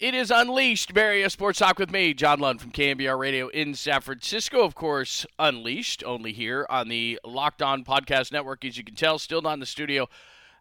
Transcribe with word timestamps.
It 0.00 0.14
is 0.14 0.30
Unleashed, 0.30 0.94
Bay 0.94 1.28
Sports 1.28 1.58
Talk 1.58 1.80
with 1.80 1.90
me, 1.90 2.14
John 2.14 2.38
Lund 2.38 2.60
from 2.60 2.70
KNBR 2.70 3.18
Radio 3.18 3.48
in 3.48 3.74
San 3.74 4.00
Francisco. 4.00 4.62
Of 4.62 4.76
course, 4.76 5.26
Unleashed, 5.40 6.04
only 6.04 6.32
here 6.32 6.64
on 6.70 6.86
the 6.86 7.18
Locked 7.24 7.62
On 7.62 7.84
Podcast 7.84 8.30
Network. 8.30 8.64
As 8.64 8.78
you 8.78 8.84
can 8.84 8.94
tell, 8.94 9.18
still 9.18 9.42
not 9.42 9.54
in 9.54 9.58
the 9.58 9.66
studio. 9.66 10.08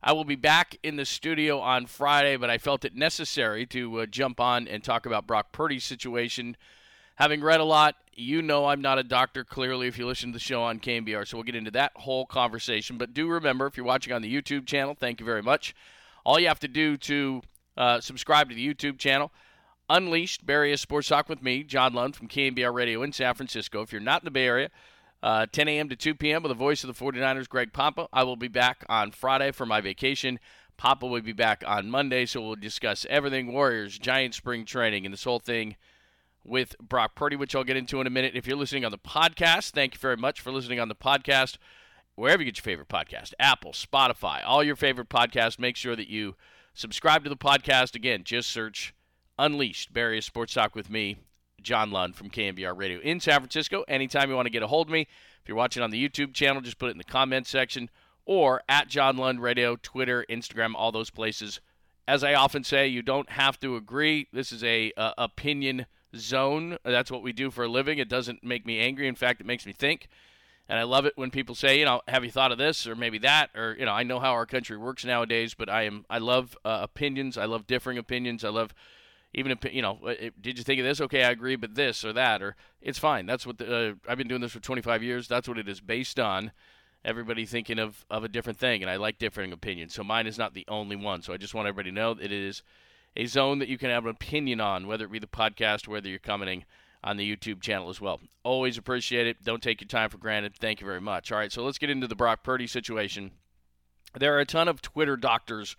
I 0.01 0.13
will 0.13 0.23
be 0.23 0.35
back 0.35 0.79
in 0.81 0.95
the 0.95 1.05
studio 1.05 1.59
on 1.59 1.85
Friday, 1.85 2.35
but 2.35 2.49
I 2.49 2.57
felt 2.57 2.83
it 2.83 2.95
necessary 2.95 3.67
to 3.67 3.99
uh, 3.99 4.05
jump 4.07 4.39
on 4.39 4.67
and 4.67 4.83
talk 4.83 5.05
about 5.05 5.27
Brock 5.27 5.51
Purdy's 5.51 5.83
situation. 5.83 6.57
Having 7.17 7.43
read 7.43 7.59
a 7.59 7.63
lot, 7.63 7.93
you 8.13 8.41
know 8.41 8.65
I'm 8.65 8.81
not 8.81 8.97
a 8.97 9.03
doctor, 9.03 9.43
clearly, 9.43 9.85
if 9.85 9.99
you 9.99 10.07
listen 10.07 10.29
to 10.29 10.33
the 10.33 10.39
show 10.39 10.63
on 10.63 10.79
KNBR. 10.79 11.27
So 11.27 11.37
we'll 11.37 11.43
get 11.43 11.53
into 11.53 11.69
that 11.71 11.91
whole 11.95 12.25
conversation. 12.25 12.97
But 12.97 13.13
do 13.13 13.27
remember, 13.27 13.67
if 13.67 13.77
you're 13.77 13.85
watching 13.85 14.13
on 14.13 14.23
the 14.23 14.35
YouTube 14.35 14.65
channel, 14.65 14.95
thank 14.99 15.19
you 15.19 15.27
very 15.27 15.43
much. 15.43 15.75
All 16.25 16.39
you 16.39 16.47
have 16.47 16.59
to 16.61 16.67
do 16.67 16.97
to 16.97 17.43
uh, 17.77 18.01
subscribe 18.01 18.49
to 18.49 18.55
the 18.55 18.73
YouTube 18.73 18.97
channel. 18.97 19.31
Unleashed, 19.89 20.45
Bay 20.45 20.53
Area 20.53 20.77
Sports 20.77 21.07
Talk 21.07 21.29
with 21.29 21.41
me, 21.41 21.63
John 21.63 21.93
Lund 21.93 22.15
from 22.15 22.27
KNBR 22.27 22.73
Radio 22.73 23.03
in 23.03 23.13
San 23.13 23.33
Francisco. 23.35 23.81
If 23.81 23.93
you're 23.93 24.01
not 24.01 24.21
in 24.21 24.25
the 24.25 24.31
Bay 24.31 24.45
Area, 24.45 24.69
uh, 25.23 25.45
10 25.49 25.67
a.m. 25.69 25.89
to 25.89 25.95
2 25.95 26.15
p.m. 26.15 26.43
with 26.43 26.49
the 26.49 26.55
voice 26.55 26.83
of 26.83 26.93
the 26.93 27.05
49ers, 27.05 27.47
Greg 27.47 27.71
Papa. 27.71 28.07
I 28.11 28.23
will 28.23 28.35
be 28.35 28.49
back 28.49 28.83
on 28.89 29.11
Friday 29.11 29.51
for 29.51 29.65
my 29.65 29.79
vacation. 29.79 30.39
Papa 30.75 31.07
will 31.07 31.21
be 31.21 31.33
back 31.33 31.63
on 31.65 31.89
Monday, 31.89 32.25
so 32.25 32.41
we'll 32.41 32.55
discuss 32.55 33.05
everything 33.09 33.53
Warriors, 33.53 33.97
Giant 33.97 34.35
spring 34.35 34.65
training, 34.65 35.05
and 35.05 35.13
this 35.13 35.23
whole 35.23 35.39
thing 35.39 35.77
with 36.43 36.77
Brock 36.79 37.15
Purdy, 37.15 37.35
which 37.35 37.55
I'll 37.55 37.63
get 37.63 37.77
into 37.77 38.01
in 38.01 38.07
a 38.07 38.11
minute. 38.11 38.35
If 38.35 38.45
you're 38.45 38.57
listening 38.57 38.85
on 38.85 38.91
the 38.91 38.97
podcast, 38.97 39.71
thank 39.71 39.93
you 39.93 39.99
very 39.99 40.17
much 40.17 40.41
for 40.41 40.51
listening 40.51 40.79
on 40.79 40.89
the 40.89 40.95
podcast. 40.95 41.57
Wherever 42.15 42.41
you 42.41 42.51
get 42.51 42.57
your 42.57 42.63
favorite 42.63 42.89
podcast, 42.89 43.33
Apple, 43.39 43.71
Spotify, 43.71 44.41
all 44.45 44.63
your 44.63 44.75
favorite 44.75 45.09
podcasts, 45.09 45.59
make 45.59 45.77
sure 45.77 45.95
that 45.95 46.09
you– 46.09 46.35
Subscribe 46.77 47.23
to 47.23 47.29
the 47.31 47.35
podcast. 47.35 47.95
Again, 47.95 48.23
just 48.23 48.51
search 48.51 48.93
Unleashed, 49.39 49.93
Bay 49.93 50.21
Sports 50.21 50.53
Talk 50.53 50.75
with 50.75 50.91
me, 50.91 51.17
John 51.59 51.89
Lund 51.89 52.15
from 52.15 52.29
KNBR 52.29 52.77
Radio 52.77 52.99
in 52.99 53.19
San 53.19 53.39
Francisco. 53.39 53.83
Anytime 53.87 54.29
you 54.29 54.35
want 54.35 54.45
to 54.45 54.51
get 54.51 54.61
a 54.61 54.67
hold 54.67 54.85
of 54.85 54.91
me, 54.91 55.01
if 55.41 55.47
you're 55.47 55.57
watching 55.57 55.81
on 55.81 55.89
the 55.89 56.07
YouTube 56.07 56.35
channel, 56.35 56.61
just 56.61 56.77
put 56.77 56.89
it 56.89 56.91
in 56.91 56.99
the 56.99 57.03
comment 57.03 57.47
section 57.47 57.89
or 58.27 58.61
at 58.69 58.89
John 58.89 59.17
Lund 59.17 59.41
Radio, 59.41 59.75
Twitter, 59.75 60.23
Instagram, 60.29 60.75
all 60.75 60.91
those 60.91 61.09
places. 61.09 61.61
As 62.07 62.23
I 62.23 62.35
often 62.35 62.63
say, 62.63 62.87
you 62.87 63.01
don't 63.01 63.31
have 63.31 63.59
to 63.61 63.75
agree. 63.75 64.27
This 64.31 64.51
is 64.51 64.63
a 64.63 64.91
uh, 64.95 65.13
opinion 65.17 65.87
zone. 66.15 66.77
That's 66.85 67.09
what 67.09 67.23
we 67.23 67.33
do 67.33 67.49
for 67.49 67.63
a 67.63 67.67
living. 67.67 67.97
It 67.97 68.07
doesn't 68.07 68.43
make 68.43 68.67
me 68.67 68.79
angry. 68.79 69.07
In 69.07 69.15
fact, 69.15 69.41
it 69.41 69.47
makes 69.47 69.65
me 69.65 69.73
think. 69.73 70.09
And 70.69 70.77
I 70.77 70.83
love 70.83 71.05
it 71.05 71.13
when 71.15 71.31
people 71.31 71.55
say, 71.55 71.79
you 71.79 71.85
know, 71.85 72.01
have 72.07 72.25
you 72.25 72.31
thought 72.31 72.51
of 72.51 72.57
this 72.57 72.85
or 72.87 72.95
maybe 72.95 73.17
that 73.19 73.49
or 73.55 73.75
you 73.79 73.85
know, 73.85 73.93
I 73.93 74.03
know 74.03 74.19
how 74.19 74.31
our 74.31 74.45
country 74.45 74.77
works 74.77 75.05
nowadays, 75.05 75.53
but 75.53 75.69
I 75.69 75.83
am 75.83 76.05
I 76.09 76.17
love 76.17 76.57
uh, 76.65 76.79
opinions. 76.81 77.37
I 77.37 77.45
love 77.45 77.67
differing 77.67 77.97
opinions. 77.97 78.43
I 78.43 78.49
love 78.49 78.73
even 79.33 79.57
you 79.71 79.81
know, 79.81 79.99
did 80.41 80.57
you 80.57 80.63
think 80.63 80.79
of 80.79 80.85
this? 80.85 80.99
Okay, 80.99 81.23
I 81.23 81.31
agree, 81.31 81.55
but 81.55 81.75
this 81.75 82.03
or 82.03 82.11
that 82.13 82.41
or 82.41 82.55
it's 82.81 82.99
fine. 82.99 83.25
That's 83.25 83.45
what 83.45 83.57
the, 83.59 83.89
uh, 83.89 83.93
I've 84.09 84.17
been 84.17 84.27
doing 84.27 84.41
this 84.41 84.53
for 84.53 84.59
25 84.59 85.03
years. 85.03 85.27
That's 85.27 85.47
what 85.47 85.57
it 85.57 85.69
is 85.69 85.79
based 85.79 86.19
on. 86.19 86.51
Everybody 87.05 87.45
thinking 87.45 87.79
of, 87.79 88.05
of 88.09 88.23
a 88.23 88.27
different 88.27 88.59
thing, 88.59 88.81
and 88.81 88.89
I 88.89 88.97
like 88.97 89.17
differing 89.17 89.53
opinions. 89.53 89.93
So 89.93 90.03
mine 90.03 90.27
is 90.27 90.37
not 90.37 90.53
the 90.53 90.65
only 90.67 90.95
one. 90.95 91.21
So 91.21 91.31
I 91.31 91.37
just 91.37 91.53
want 91.53 91.67
everybody 91.67 91.91
to 91.91 91.95
know 91.95 92.13
that 92.15 92.25
it 92.25 92.31
is 92.31 92.63
a 93.15 93.25
zone 93.27 93.59
that 93.59 93.69
you 93.69 93.77
can 93.77 93.89
have 93.89 94.05
an 94.05 94.11
opinion 94.11 94.59
on, 94.59 94.87
whether 94.87 95.05
it 95.05 95.11
be 95.11 95.19
the 95.19 95.27
podcast, 95.27 95.87
whether 95.87 96.09
you're 96.09 96.19
commenting 96.19 96.65
on 97.07 97.15
the 97.15 97.35
YouTube 97.35 97.61
channel 97.61 97.89
as 97.89 98.01
well. 98.01 98.19
Always 98.43 98.77
appreciate 98.77 99.27
it. 99.27 99.41
Don't 99.41 99.63
take 99.63 99.79
your 99.79 99.87
time 99.87 100.09
for 100.09 100.17
granted. 100.17 100.55
Thank 100.55 100.81
you 100.81 100.85
very 100.85 100.99
much. 100.99 101.31
All 101.31 101.37
right, 101.37 101.51
so 101.51 101.63
let's 101.63 101.77
get 101.77 101.89
into 101.89 102.05
the 102.05 102.15
Brock 102.15 102.43
Purdy 102.43 102.67
situation. 102.67 103.31
There 104.19 104.35
are 104.35 104.41
a 104.41 104.45
ton 104.45 104.67
of 104.67 104.81
Twitter 104.81 105.15
doctors 105.15 105.77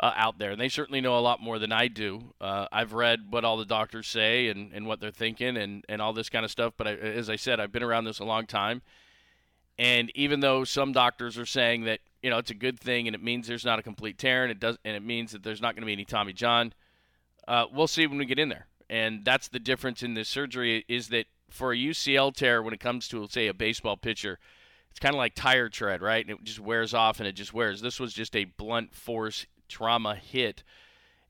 uh, 0.00 0.12
out 0.16 0.40
there, 0.40 0.50
and 0.50 0.60
they 0.60 0.68
certainly 0.68 1.00
know 1.00 1.16
a 1.16 1.20
lot 1.20 1.40
more 1.40 1.60
than 1.60 1.70
I 1.70 1.86
do. 1.86 2.34
Uh, 2.40 2.66
I've 2.72 2.92
read 2.92 3.26
what 3.30 3.44
all 3.44 3.56
the 3.56 3.64
doctors 3.64 4.08
say 4.08 4.48
and, 4.48 4.72
and 4.72 4.84
what 4.84 4.98
they're 4.98 5.12
thinking 5.12 5.56
and, 5.56 5.84
and 5.88 6.02
all 6.02 6.12
this 6.12 6.28
kind 6.28 6.44
of 6.44 6.50
stuff, 6.50 6.74
but 6.76 6.88
I, 6.88 6.94
as 6.94 7.30
I 7.30 7.36
said, 7.36 7.60
I've 7.60 7.72
been 7.72 7.84
around 7.84 8.04
this 8.04 8.18
a 8.18 8.24
long 8.24 8.44
time. 8.44 8.82
And 9.78 10.10
even 10.16 10.40
though 10.40 10.64
some 10.64 10.90
doctors 10.90 11.38
are 11.38 11.46
saying 11.46 11.84
that 11.84 12.00
you 12.20 12.30
know 12.30 12.38
it's 12.38 12.50
a 12.50 12.54
good 12.54 12.80
thing 12.80 13.06
and 13.06 13.14
it 13.14 13.22
means 13.22 13.46
there's 13.46 13.64
not 13.64 13.78
a 13.78 13.82
complete 13.82 14.18
tear 14.18 14.42
and 14.42 14.50
it 14.50 14.58
does 14.58 14.76
and 14.84 14.96
it 14.96 15.04
means 15.04 15.30
that 15.30 15.44
there's 15.44 15.62
not 15.62 15.76
going 15.76 15.82
to 15.82 15.86
be 15.86 15.92
any 15.92 16.04
Tommy 16.04 16.32
John, 16.32 16.72
uh, 17.46 17.66
we'll 17.72 17.86
see 17.86 18.04
when 18.08 18.18
we 18.18 18.24
get 18.24 18.40
in 18.40 18.48
there 18.48 18.66
and 18.90 19.24
that's 19.24 19.48
the 19.48 19.58
difference 19.58 20.02
in 20.02 20.14
this 20.14 20.28
surgery 20.28 20.84
is 20.88 21.08
that 21.08 21.26
for 21.50 21.72
a 21.72 21.76
UCL 21.76 22.34
tear, 22.34 22.62
when 22.62 22.74
it 22.74 22.80
comes 22.80 23.08
to 23.08 23.26
say 23.28 23.46
a 23.46 23.54
baseball 23.54 23.96
pitcher, 23.96 24.38
it's 24.90 24.98
kind 24.98 25.14
of 25.14 25.18
like 25.18 25.34
tire 25.34 25.68
tread, 25.68 26.02
right? 26.02 26.24
And 26.24 26.38
it 26.38 26.44
just 26.44 26.60
wears 26.60 26.94
off 26.94 27.20
and 27.20 27.28
it 27.28 27.32
just 27.32 27.54
wears. 27.54 27.80
This 27.80 28.00
was 28.00 28.12
just 28.12 28.34
a 28.34 28.44
blunt 28.44 28.94
force 28.94 29.46
trauma 29.68 30.14
hit, 30.14 30.62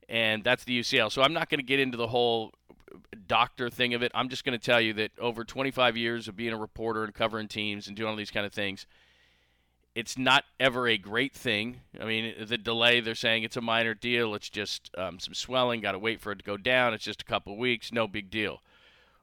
and 0.07 0.43
that's 0.43 0.63
the 0.63 0.79
UCL. 0.79 1.11
So 1.11 1.21
I'm 1.21 1.33
not 1.33 1.49
going 1.49 1.59
to 1.59 1.65
get 1.65 1.79
into 1.79 1.97
the 1.97 2.07
whole 2.07 2.53
doctor 3.27 3.69
thing 3.69 3.93
of 3.93 4.01
it. 4.01 4.11
I'm 4.15 4.29
just 4.29 4.43
going 4.43 4.57
to 4.57 4.63
tell 4.63 4.81
you 4.81 4.93
that 4.93 5.11
over 5.19 5.43
25 5.43 5.97
years 5.97 6.27
of 6.27 6.35
being 6.35 6.53
a 6.53 6.57
reporter 6.57 7.03
and 7.03 7.13
covering 7.13 7.47
teams 7.47 7.87
and 7.87 7.95
doing 7.95 8.09
all 8.09 8.15
these 8.15 8.31
kind 8.31 8.45
of 8.45 8.53
things, 8.53 8.85
it's 9.95 10.17
not 10.17 10.43
ever 10.59 10.87
a 10.87 10.97
great 10.97 11.33
thing. 11.33 11.81
I 11.99 12.05
mean, 12.05 12.33
the 12.47 12.57
delay, 12.57 12.99
they're 12.99 13.15
saying 13.15 13.43
it's 13.43 13.57
a 13.57 13.61
minor 13.61 13.93
deal. 13.93 14.35
It's 14.35 14.49
just 14.49 14.91
um, 14.97 15.19
some 15.19 15.33
swelling. 15.33 15.81
Got 15.81 15.93
to 15.93 15.99
wait 15.99 16.21
for 16.21 16.31
it 16.31 16.37
to 16.37 16.45
go 16.45 16.57
down. 16.57 16.93
It's 16.93 17.03
just 17.03 17.21
a 17.21 17.25
couple 17.25 17.57
weeks. 17.57 17.91
No 17.91 18.07
big 18.07 18.29
deal. 18.29 18.61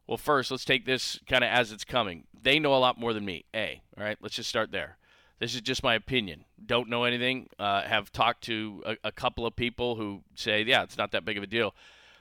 Well, 0.06 0.16
first, 0.16 0.50
let's 0.50 0.64
take 0.64 0.86
this 0.86 1.18
kind 1.28 1.42
of 1.42 1.50
as 1.50 1.72
it's 1.72 1.84
coming. 1.84 2.24
They 2.40 2.58
know 2.58 2.74
a 2.74 2.78
lot 2.78 2.98
more 2.98 3.12
than 3.12 3.24
me. 3.24 3.44
A. 3.54 3.82
All 3.98 4.04
right, 4.04 4.18
let's 4.20 4.36
just 4.36 4.48
start 4.48 4.70
there. 4.70 4.98
This 5.38 5.54
is 5.54 5.60
just 5.60 5.82
my 5.82 5.94
opinion. 5.94 6.44
Don't 6.64 6.88
know 6.88 7.04
anything. 7.04 7.48
Uh, 7.58 7.82
have 7.82 8.12
talked 8.12 8.44
to 8.44 8.82
a, 8.86 8.96
a 9.04 9.12
couple 9.12 9.46
of 9.46 9.54
people 9.54 9.96
who 9.96 10.22
say, 10.34 10.62
yeah, 10.62 10.82
it's 10.82 10.96
not 10.96 11.12
that 11.12 11.24
big 11.24 11.36
of 11.36 11.42
a 11.42 11.46
deal. 11.46 11.74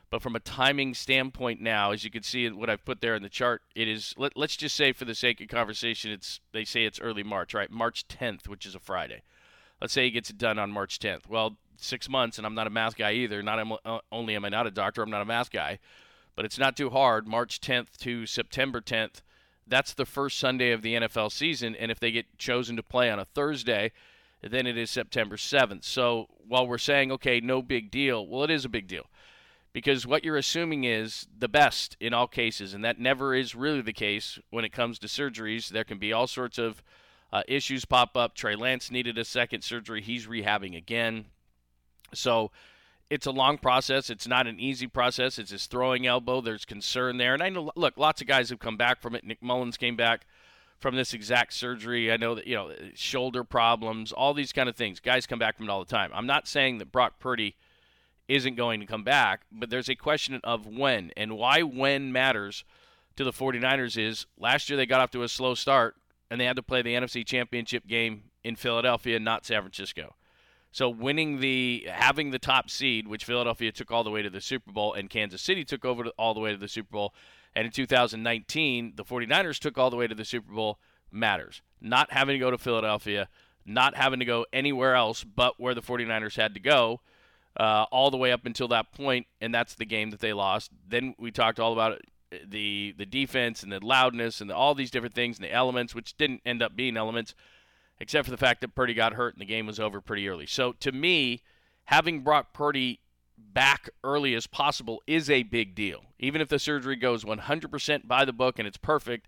But 0.09 0.21
from 0.21 0.35
a 0.35 0.39
timing 0.39 0.93
standpoint 0.93 1.61
now, 1.61 1.91
as 1.91 2.03
you 2.03 2.11
can 2.11 2.23
see 2.23 2.45
in 2.45 2.57
what 2.57 2.69
I've 2.69 2.85
put 2.85 3.01
there 3.01 3.15
in 3.15 3.23
the 3.23 3.29
chart, 3.29 3.63
it 3.73 3.87
is 3.87 4.13
let, 4.17 4.37
us 4.37 4.55
just 4.55 4.75
say 4.75 4.91
for 4.91 5.05
the 5.05 5.15
sake 5.15 5.41
of 5.41 5.47
conversation, 5.47 6.11
it's 6.11 6.39
they 6.51 6.63
say 6.63 6.85
it's 6.85 6.99
early 6.99 7.23
March, 7.23 7.53
right? 7.53 7.71
March 7.71 8.07
10th, 8.07 8.47
which 8.47 8.65
is 8.65 8.75
a 8.75 8.79
Friday. 8.79 9.23
Let's 9.81 9.93
say 9.93 10.05
he 10.05 10.11
gets 10.11 10.29
it 10.29 10.37
done 10.37 10.59
on 10.59 10.71
March 10.71 10.99
10th. 10.99 11.27
Well, 11.27 11.57
six 11.77 12.07
months, 12.07 12.37
and 12.37 12.45
I'm 12.45 12.55
not 12.55 12.67
a 12.67 12.71
math 12.71 12.95
guy 12.95 13.13
either. 13.13 13.41
Not 13.41 13.59
uh, 13.85 13.99
only 14.11 14.35
am 14.35 14.45
I 14.45 14.49
not 14.49 14.67
a 14.67 14.71
doctor, 14.71 15.01
I'm 15.01 15.09
not 15.09 15.21
a 15.21 15.25
math 15.25 15.51
guy, 15.51 15.79
but 16.35 16.45
it's 16.45 16.59
not 16.59 16.77
too 16.77 16.91
hard. 16.91 17.27
March 17.27 17.59
10th 17.59 17.97
to 17.99 18.25
September 18.25 18.81
10th. 18.81 19.21
That's 19.67 19.93
the 19.93 20.05
first 20.05 20.37
Sunday 20.37 20.71
of 20.71 20.83
the 20.83 20.93
NFL 20.93 21.31
season, 21.31 21.75
and 21.75 21.89
if 21.89 21.99
they 21.99 22.11
get 22.11 22.37
chosen 22.37 22.75
to 22.75 22.83
play 22.83 23.09
on 23.09 23.17
a 23.17 23.25
Thursday, 23.25 23.91
then 24.41 24.67
it 24.67 24.77
is 24.77 24.91
September 24.91 25.37
7th. 25.37 25.83
So 25.83 26.27
while 26.47 26.67
we're 26.67 26.77
saying, 26.77 27.11
okay, 27.13 27.39
no 27.39 27.63
big 27.63 27.89
deal, 27.89 28.25
well, 28.27 28.43
it 28.43 28.51
is 28.51 28.63
a 28.63 28.69
big 28.69 28.87
deal 28.87 29.07
because 29.75 30.07
what 30.07 30.23
you're 30.23 30.37
assuming 30.37 30.85
is 30.85 31.27
the 31.37 31.49
best 31.49 31.97
in 31.99 32.13
all 32.13 32.27
cases, 32.27 32.73
and 32.73 32.85
that 32.85 32.97
never 32.97 33.35
is 33.35 33.55
really 33.55 33.81
the 33.81 33.91
case 33.91 34.39
when 34.49 34.63
it 34.63 34.71
comes 34.71 34.97
to 34.97 35.07
surgeries. 35.07 35.67
There 35.67 35.83
can 35.83 35.97
be 35.97 36.13
all 36.13 36.27
sorts 36.27 36.57
of 36.57 36.81
uh, 37.33 37.43
issues 37.45 37.83
pop 37.83 38.15
up. 38.15 38.35
Trey 38.35 38.55
Lance 38.55 38.89
needed 38.89 39.17
a 39.17 39.25
second 39.25 39.65
surgery, 39.65 40.01
he's 40.01 40.27
rehabbing 40.27 40.77
again. 40.77 41.25
So 42.13 42.51
it's 43.09 43.25
a 43.25 43.31
long 43.31 43.57
process. 43.57 44.09
It's 44.09 44.25
not 44.25 44.47
an 44.47 44.61
easy 44.61 44.87
process. 44.87 45.37
It's 45.37 45.51
his 45.51 45.65
throwing 45.65 46.07
elbow. 46.07 46.39
There's 46.39 46.63
concern 46.63 47.17
there. 47.17 47.33
And 47.33 47.43
I 47.43 47.49
know, 47.49 47.69
look, 47.75 47.97
lots 47.97 48.21
of 48.21 48.27
guys 48.27 48.51
have 48.51 48.59
come 48.59 48.77
back 48.77 49.01
from 49.01 49.13
it. 49.13 49.25
Nick 49.25 49.41
Mullens 49.41 49.75
came 49.75 49.97
back 49.97 50.25
from 50.79 50.95
this 50.95 51.13
exact 51.13 51.51
surgery. 51.51 52.13
I 52.13 52.15
know 52.15 52.35
that, 52.35 52.47
you 52.47 52.55
know, 52.55 52.71
shoulder 52.93 53.43
problems, 53.43 54.13
all 54.13 54.33
these 54.33 54.53
kind 54.53 54.69
of 54.69 54.77
things. 54.77 55.01
Guys 55.01 55.27
come 55.27 55.39
back 55.39 55.57
from 55.57 55.67
it 55.67 55.69
all 55.69 55.83
the 55.83 55.91
time. 55.91 56.11
I'm 56.13 56.27
not 56.27 56.47
saying 56.47 56.77
that 56.77 56.93
Brock 56.93 57.19
Purdy 57.19 57.57
isn't 58.27 58.55
going 58.55 58.79
to 58.79 58.85
come 58.85 59.03
back, 59.03 59.41
but 59.51 59.69
there's 59.69 59.89
a 59.89 59.95
question 59.95 60.39
of 60.43 60.65
when 60.65 61.11
and 61.15 61.37
why 61.37 61.61
when 61.61 62.11
matters 62.11 62.63
to 63.15 63.23
the 63.23 63.31
49ers 63.31 63.97
is 63.97 64.25
last 64.37 64.69
year 64.69 64.77
they 64.77 64.85
got 64.85 65.01
off 65.01 65.11
to 65.11 65.23
a 65.23 65.29
slow 65.29 65.53
start 65.53 65.95
and 66.29 66.41
they 66.41 66.45
had 66.45 66.55
to 66.55 66.63
play 66.63 66.81
the 66.81 66.95
NFC 66.95 67.25
Championship 67.25 67.87
game 67.87 68.23
in 68.43 68.55
Philadelphia, 68.55 69.19
not 69.19 69.45
San 69.45 69.61
Francisco. 69.61 70.15
So 70.71 70.89
winning 70.89 71.39
the 71.39 71.87
having 71.89 72.31
the 72.31 72.39
top 72.39 72.69
seed, 72.69 73.07
which 73.07 73.23
Philadelphia 73.23 73.71
took 73.71 73.91
all 73.91 74.03
the 74.03 74.11
way 74.11 74.21
to 74.21 74.29
the 74.29 74.41
Super 74.41 74.71
Bowl 74.71 74.93
and 74.93 75.09
Kansas 75.09 75.41
City 75.41 75.63
took 75.63 75.85
over 75.85 76.03
to, 76.03 76.09
all 76.17 76.33
the 76.33 76.41
way 76.41 76.51
to 76.51 76.57
the 76.57 76.67
Super 76.67 76.91
Bowl, 76.91 77.13
and 77.55 77.65
in 77.65 77.71
2019 77.71 78.93
the 78.95 79.05
49ers 79.05 79.59
took 79.59 79.77
all 79.77 79.89
the 79.89 79.95
way 79.95 80.07
to 80.07 80.15
the 80.15 80.25
Super 80.25 80.51
Bowl 80.51 80.79
matters. 81.11 81.61
Not 81.79 82.11
having 82.11 82.33
to 82.33 82.39
go 82.39 82.51
to 82.51 82.57
Philadelphia, 82.57 83.29
not 83.65 83.95
having 83.95 84.19
to 84.19 84.25
go 84.25 84.45
anywhere 84.51 84.95
else 84.95 85.23
but 85.23 85.59
where 85.59 85.73
the 85.73 85.81
49ers 85.81 86.35
had 86.35 86.53
to 86.55 86.59
go 86.59 86.99
uh, 87.57 87.85
all 87.91 88.11
the 88.11 88.17
way 88.17 88.31
up 88.31 88.45
until 88.45 88.67
that 88.69 88.91
point, 88.91 89.27
and 89.41 89.53
that's 89.53 89.75
the 89.75 89.85
game 89.85 90.11
that 90.11 90.19
they 90.19 90.33
lost. 90.33 90.71
Then 90.87 91.15
we 91.17 91.31
talked 91.31 91.59
all 91.59 91.73
about 91.73 92.01
the 92.45 92.93
the 92.97 93.05
defense 93.05 93.63
and 93.63 93.71
the 93.71 93.83
loudness 93.83 94.41
and 94.41 94.49
the, 94.49 94.55
all 94.55 94.75
these 94.75 94.91
different 94.91 95.15
things 95.15 95.37
and 95.37 95.45
the 95.45 95.53
elements, 95.53 95.95
which 95.95 96.17
didn't 96.17 96.41
end 96.45 96.61
up 96.61 96.75
being 96.75 96.97
elements, 96.97 97.33
except 97.99 98.25
for 98.25 98.31
the 98.31 98.37
fact 98.37 98.61
that 98.61 98.75
Purdy 98.75 98.93
got 98.93 99.13
hurt 99.13 99.33
and 99.33 99.41
the 99.41 99.45
game 99.45 99.67
was 99.67 99.79
over 99.79 100.01
pretty 100.01 100.27
early. 100.27 100.45
So 100.45 100.73
to 100.73 100.91
me, 100.91 101.43
having 101.85 102.21
brought 102.21 102.53
Purdy 102.53 102.99
back 103.37 103.89
early 104.03 104.33
as 104.33 104.47
possible 104.47 105.01
is 105.07 105.29
a 105.29 105.43
big 105.43 105.75
deal. 105.75 106.05
Even 106.19 106.41
if 106.41 106.49
the 106.49 106.59
surgery 106.59 106.95
goes 106.95 107.23
100% 107.23 108.07
by 108.07 108.25
the 108.25 108.33
book 108.33 108.59
and 108.59 108.67
it's 108.67 108.77
perfect, 108.77 109.27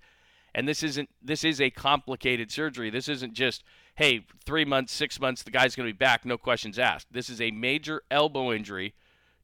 and 0.55 0.67
this 0.67 0.81
isn't 0.81 1.09
this 1.21 1.43
is 1.43 1.61
a 1.61 1.69
complicated 1.69 2.51
surgery. 2.51 2.89
This 2.89 3.07
isn't 3.07 3.33
just 3.33 3.63
hey, 3.97 4.23
three 4.45 4.63
months, 4.63 4.93
six 4.93 5.19
months, 5.19 5.41
the 5.41 5.49
guy's 5.49 5.75
going 5.75 5.89
to 5.89 5.93
be 5.93 5.97
back, 5.97 6.23
no 6.23 6.37
questions 6.37 6.77
asked. 6.77 7.07
This 7.11 7.31
is 7.31 7.41
a 7.41 7.49
major 7.49 8.03
elbow 8.11 8.53
injury 8.53 8.93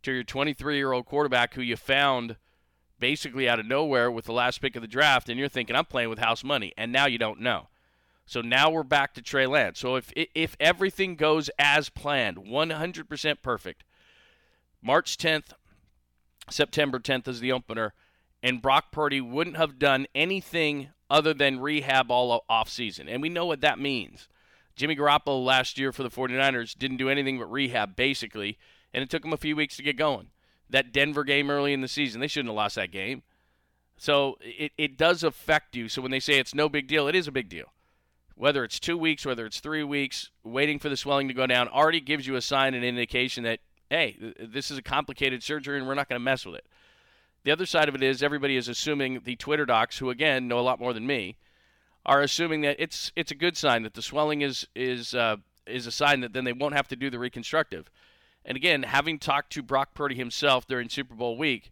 to 0.04 0.12
your 0.12 0.24
23 0.24 0.78
year 0.78 0.92
old 0.92 1.06
quarterback 1.06 1.56
who 1.56 1.62
you 1.62 1.76
found 1.76 2.38
basically 3.00 3.50
out 3.50 3.60
of 3.60 3.66
nowhere 3.66 4.12
with 4.12 4.26
the 4.26 4.32
last 4.32 4.62
pick 4.62 4.76
of 4.76 4.84
the 4.84 4.88
draft, 4.88 5.28
and 5.28 5.40
you're 5.40 5.50
thinking, 5.50 5.76
I'm 5.76 5.86
playing 5.86 6.10
with 6.10 6.20
house 6.20 6.44
money, 6.44 6.72
and 6.78 6.92
now 6.92 7.08
you 7.08 7.18
don't 7.18 7.42
know. 7.42 7.68
So 8.28 8.42
now 8.42 8.70
we're 8.70 8.84
back 8.84 9.16
to 9.16 9.22
Trey 9.24 9.48
Lance. 9.48 9.80
So 9.80 9.96
if 9.96 10.14
if 10.16 10.56
everything 10.60 11.16
goes 11.16 11.50
as 11.60 11.90
planned, 11.90 12.38
100% 12.38 13.42
perfect, 13.42 13.84
March 14.82 15.18
10th, 15.18 15.54
September 16.50 17.00
10th 17.00 17.28
is 17.28 17.40
the 17.40 17.52
opener, 17.52 17.94
and 18.42 18.62
Brock 18.62 18.92
Purdy 18.92 19.20
wouldn't 19.20 19.58
have 19.58 19.80
done 19.80 20.06
anything 20.14 20.90
other 21.10 21.34
than 21.34 21.60
rehab 21.60 22.12
all 22.12 22.46
off 22.48 22.70
season. 22.70 23.10
And 23.10 23.22
we 23.22 23.30
know 23.30 23.46
what 23.46 23.62
that 23.62 23.80
means. 23.80 24.30
Jimmy 24.76 24.96
Garoppolo 24.96 25.44
last 25.44 25.78
year 25.78 25.92
for 25.92 26.04
the 26.04 26.10
49ers 26.10 26.78
didn't 26.78 26.98
do 26.98 27.10
anything 27.10 27.38
but 27.38 27.52
rehab 27.52 27.96
basically, 27.96 28.58
and 28.94 29.04
it 29.04 29.10
took 29.10 29.24
him 29.24 29.34
a 29.34 29.38
few 29.38 29.56
weeks 29.56 29.76
to 29.78 29.84
get 29.84 29.98
going. 29.98 30.28
That 30.70 30.92
Denver 30.92 31.24
game 31.24 31.52
early 31.52 31.74
in 31.74 31.82
the 31.82 31.88
season, 31.88 32.20
they 32.20 32.28
shouldn't 32.28 32.50
have 32.50 32.56
lost 32.56 32.76
that 32.76 32.92
game. 32.92 33.24
So 33.98 34.38
it, 34.42 34.72
it 34.78 34.98
does 34.98 35.24
affect 35.24 35.76
you. 35.76 35.88
So 35.88 36.02
when 36.02 36.12
they 36.12 36.20
say 36.20 36.40
it's 36.40 36.56
no 36.56 36.68
big 36.68 36.88
deal, 36.88 37.08
it 37.08 37.16
is 37.16 37.28
a 37.28 37.32
big 37.32 37.50
deal. 37.50 37.68
Whether 38.36 38.64
it's 38.64 38.80
two 38.80 38.98
weeks, 38.98 39.26
whether 39.26 39.46
it's 39.46 39.60
three 39.60 39.84
weeks, 39.84 40.32
waiting 40.44 40.80
for 40.80 40.90
the 40.90 40.98
swelling 40.98 41.28
to 41.28 41.34
go 41.34 41.46
down 41.46 41.68
already 41.68 42.00
gives 42.00 42.26
you 42.26 42.36
a 42.36 42.42
sign 42.42 42.74
and 42.74 42.84
indication 42.84 43.44
that, 43.44 43.60
hey, 43.90 44.18
this 44.40 44.72
is 44.72 44.78
a 44.78 44.82
complicated 44.82 45.44
surgery 45.44 45.78
and 45.78 45.88
we're 45.88 45.94
not 45.94 46.10
going 46.10 46.20
to 46.20 46.24
mess 46.24 46.46
with 46.46 46.56
it. 46.56 46.66
The 47.44 47.52
other 47.52 47.66
side 47.66 47.90
of 47.90 47.96
it 47.96 48.02
is 48.02 48.24
everybody 48.24 48.56
is 48.56 48.68
assuming 48.68 49.22
the 49.24 49.36
Twitter 49.36 49.66
docs, 49.66 50.00
who 50.00 50.10
again 50.10 50.48
know 50.48 50.60
a 50.60 50.62
lot 50.62 50.80
more 50.80 50.94
than 50.94 51.06
me, 51.06 51.38
are 52.06 52.22
assuming 52.22 52.62
that 52.62 52.76
it's 52.80 53.12
it's 53.16 53.32
a 53.32 53.36
good 53.36 53.58
sign 53.58 53.84
that 53.84 53.94
the 53.94 54.02
swelling 54.02 54.42
is 54.42 54.68
is 54.76 55.14
uh, 55.14 55.38
is 55.66 55.88
a 55.88 55.92
sign 55.92 56.22
that 56.22 56.34
then 56.34 56.44
they 56.44 56.54
won't 56.54 56.76
have 56.76 56.88
to 56.90 56.96
do 56.96 57.10
the 57.10 57.20
reconstructive. 57.20 57.90
And 58.46 58.58
again, 58.58 58.84
having 58.84 59.20
talked 59.20 59.54
to 59.54 59.62
Brock 59.62 59.94
Purdy 59.94 60.16
himself 60.16 60.68
during 60.68 60.90
Super 60.90 61.16
Bowl 61.16 61.38
week, 61.38 61.72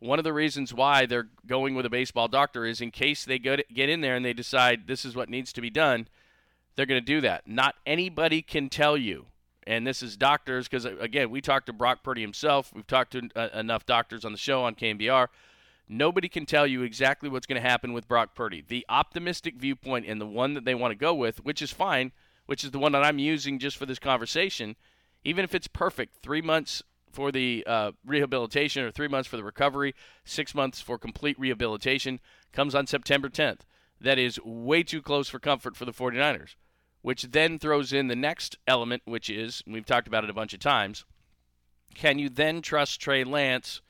one 0.00 0.18
of 0.18 0.24
the 0.24 0.34
reasons 0.34 0.74
why 0.74 1.06
they're 1.06 1.28
going 1.46 1.74
with 1.74 1.86
a 1.86 1.90
baseball 1.90 2.28
doctor 2.28 2.66
is 2.66 2.80
in 2.82 2.90
case 2.90 3.24
they 3.24 3.38
go 3.38 3.56
get 3.72 3.88
in 3.88 4.02
there 4.02 4.16
and 4.16 4.24
they 4.24 4.34
decide 4.34 4.86
this 4.86 5.04
is 5.04 5.16
what 5.16 5.30
needs 5.30 5.52
to 5.54 5.62
be 5.62 5.70
done, 5.70 6.08
they're 6.76 6.86
going 6.86 7.00
to 7.00 7.04
do 7.04 7.22
that. 7.22 7.46
Not 7.46 7.76
anybody 7.86 8.42
can 8.42 8.68
tell 8.68 8.98
you 8.98 9.26
and 9.66 9.86
this 9.86 10.02
is 10.02 10.16
doctors 10.16 10.66
because 10.66 10.86
uh, 10.86 10.96
again 11.00 11.30
we 11.30 11.40
talked 11.40 11.66
to 11.66 11.72
brock 11.72 12.02
purdy 12.02 12.20
himself 12.20 12.72
we've 12.74 12.86
talked 12.86 13.12
to 13.12 13.28
uh, 13.36 13.48
enough 13.54 13.86
doctors 13.86 14.24
on 14.24 14.32
the 14.32 14.38
show 14.38 14.62
on 14.62 14.74
KNBR 14.74 15.28
nobody 15.90 16.28
can 16.28 16.46
tell 16.46 16.66
you 16.66 16.82
exactly 16.82 17.28
what's 17.28 17.46
going 17.46 17.60
to 17.60 17.68
happen 17.68 17.92
with 17.92 18.08
brock 18.08 18.34
purdy. 18.34 18.64
The 18.66 18.86
optimistic 18.88 19.56
viewpoint 19.56 20.06
and 20.06 20.20
the 20.20 20.26
one 20.26 20.54
that 20.54 20.64
they 20.64 20.74
want 20.74 20.92
to 20.92 20.96
go 20.96 21.14
with 21.14 21.44
which 21.44 21.60
is 21.60 21.70
fine 21.70 22.12
which 22.46 22.64
is 22.64 22.70
the 22.70 22.78
one 22.78 22.92
that 22.92 23.04
i'm 23.04 23.18
using 23.18 23.58
just 23.58 23.76
for 23.76 23.86
this 23.86 23.98
conversation 23.98 24.76
even 25.24 25.44
if 25.44 25.54
it's 25.54 25.68
perfect 25.68 26.16
three 26.22 26.42
months 26.42 26.82
for 27.10 27.32
the 27.32 27.64
uh, 27.66 27.90
rehabilitation 28.06 28.84
or 28.84 28.90
three 28.90 29.08
months 29.08 29.28
for 29.28 29.36
the 29.36 29.44
recovery 29.44 29.94
six 30.24 30.54
months 30.54 30.80
for 30.80 30.96
complete 30.96 31.38
rehabilitation 31.38 32.20
comes 32.52 32.74
on 32.74 32.86
september 32.86 33.28
10th 33.28 33.60
that 34.00 34.18
is 34.18 34.40
way 34.44 34.82
too 34.82 35.02
close 35.02 35.28
for 35.28 35.38
comfort 35.38 35.76
for 35.76 35.84
the 35.84 35.92
49ers 35.92 36.54
which 37.02 37.22
then 37.22 37.58
throws 37.58 37.92
in 37.92 38.08
the 38.08 38.16
next 38.16 38.56
element, 38.66 39.02
which 39.04 39.30
is, 39.30 39.62
we've 39.66 39.86
talked 39.86 40.08
about 40.08 40.24
it 40.24 40.30
a 40.30 40.34
bunch 40.34 40.52
of 40.52 40.60
times, 40.60 41.04
can 41.94 42.18
you 42.18 42.28
then 42.28 42.62
trust 42.62 43.00
Trey 43.00 43.24
Lance 43.24 43.80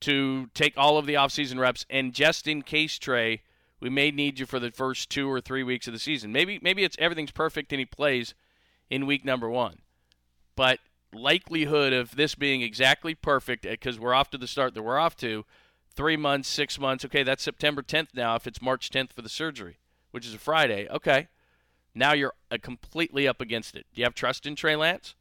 to 0.00 0.48
take 0.54 0.74
all 0.76 0.98
of 0.98 1.06
the 1.06 1.14
offseason 1.14 1.58
reps 1.58 1.86
and 1.88 2.12
just 2.12 2.46
in 2.46 2.62
case 2.62 2.98
Trey, 2.98 3.42
we 3.80 3.90
may 3.90 4.10
need 4.10 4.38
you 4.38 4.46
for 4.46 4.58
the 4.58 4.70
first 4.70 5.10
two 5.10 5.30
or 5.30 5.40
three 5.40 5.62
weeks 5.62 5.86
of 5.86 5.92
the 5.92 5.98
season. 5.98 6.32
Maybe 6.32 6.58
maybe 6.62 6.84
it's 6.84 6.96
everything's 6.98 7.30
perfect 7.30 7.72
and 7.72 7.78
he 7.78 7.86
plays 7.86 8.34
in 8.90 9.06
week 9.06 9.24
number 9.24 9.48
one. 9.48 9.80
But 10.54 10.78
likelihood 11.12 11.92
of 11.92 12.16
this 12.16 12.34
being 12.34 12.62
exactly 12.62 13.14
perfect 13.14 13.62
because 13.62 13.98
we're 13.98 14.14
off 14.14 14.30
to 14.30 14.38
the 14.38 14.46
start 14.46 14.74
that 14.74 14.82
we're 14.82 14.98
off 14.98 15.16
to, 15.16 15.44
three 15.94 16.16
months, 16.16 16.48
six 16.48 16.78
months. 16.78 17.04
Okay, 17.04 17.22
that's 17.22 17.42
September 17.42 17.82
10th 17.82 18.08
now. 18.14 18.34
If 18.36 18.46
it's 18.46 18.62
March 18.62 18.90
10th 18.90 19.12
for 19.12 19.22
the 19.22 19.28
surgery, 19.28 19.78
which 20.10 20.26
is 20.26 20.34
a 20.34 20.38
Friday, 20.38 20.88
okay, 20.90 21.28
now 21.94 22.12
you're 22.12 22.34
uh, 22.50 22.58
completely 22.60 23.26
up 23.26 23.40
against 23.40 23.74
it. 23.74 23.86
Do 23.94 24.00
you 24.00 24.04
have 24.04 24.14
trust 24.14 24.46
in 24.46 24.54
Trey 24.54 24.76
Lance? 24.76 25.14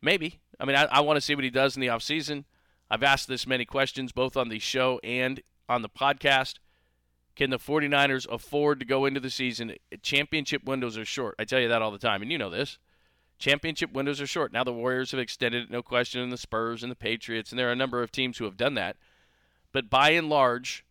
Maybe. 0.00 0.40
I 0.58 0.64
mean, 0.64 0.76
I, 0.76 0.84
I 0.84 1.00
want 1.00 1.16
to 1.16 1.20
see 1.20 1.34
what 1.34 1.44
he 1.44 1.50
does 1.50 1.76
in 1.76 1.80
the 1.80 1.88
offseason. 1.88 2.44
I've 2.90 3.02
asked 3.02 3.28
this 3.28 3.46
many 3.46 3.64
questions 3.64 4.12
both 4.12 4.36
on 4.36 4.48
the 4.48 4.58
show 4.58 5.00
and 5.04 5.40
on 5.68 5.82
the 5.82 5.88
podcast. 5.88 6.54
Can 7.36 7.50
the 7.50 7.58
49ers 7.58 8.26
afford 8.30 8.80
to 8.80 8.86
go 8.86 9.06
into 9.06 9.20
the 9.20 9.30
season? 9.30 9.74
Championship 10.02 10.64
windows 10.64 10.98
are 10.98 11.04
short. 11.04 11.36
I 11.38 11.44
tell 11.44 11.60
you 11.60 11.68
that 11.68 11.80
all 11.80 11.92
the 11.92 11.98
time, 11.98 12.22
and 12.22 12.32
you 12.32 12.38
know 12.38 12.50
this. 12.50 12.78
Championship 13.38 13.92
windows 13.92 14.20
are 14.20 14.26
short. 14.26 14.52
Now 14.52 14.64
the 14.64 14.72
Warriors 14.72 15.12
have 15.12 15.20
extended 15.20 15.64
it, 15.64 15.70
no 15.70 15.82
question, 15.82 16.20
and 16.20 16.32
the 16.32 16.36
Spurs 16.36 16.82
and 16.82 16.90
the 16.90 16.96
Patriots, 16.96 17.50
and 17.50 17.58
there 17.58 17.68
are 17.68 17.72
a 17.72 17.76
number 17.76 18.02
of 18.02 18.12
teams 18.12 18.36
who 18.36 18.44
have 18.44 18.56
done 18.56 18.74
that. 18.74 18.96
But 19.72 19.88
by 19.88 20.10
and 20.10 20.28
large, 20.28 20.84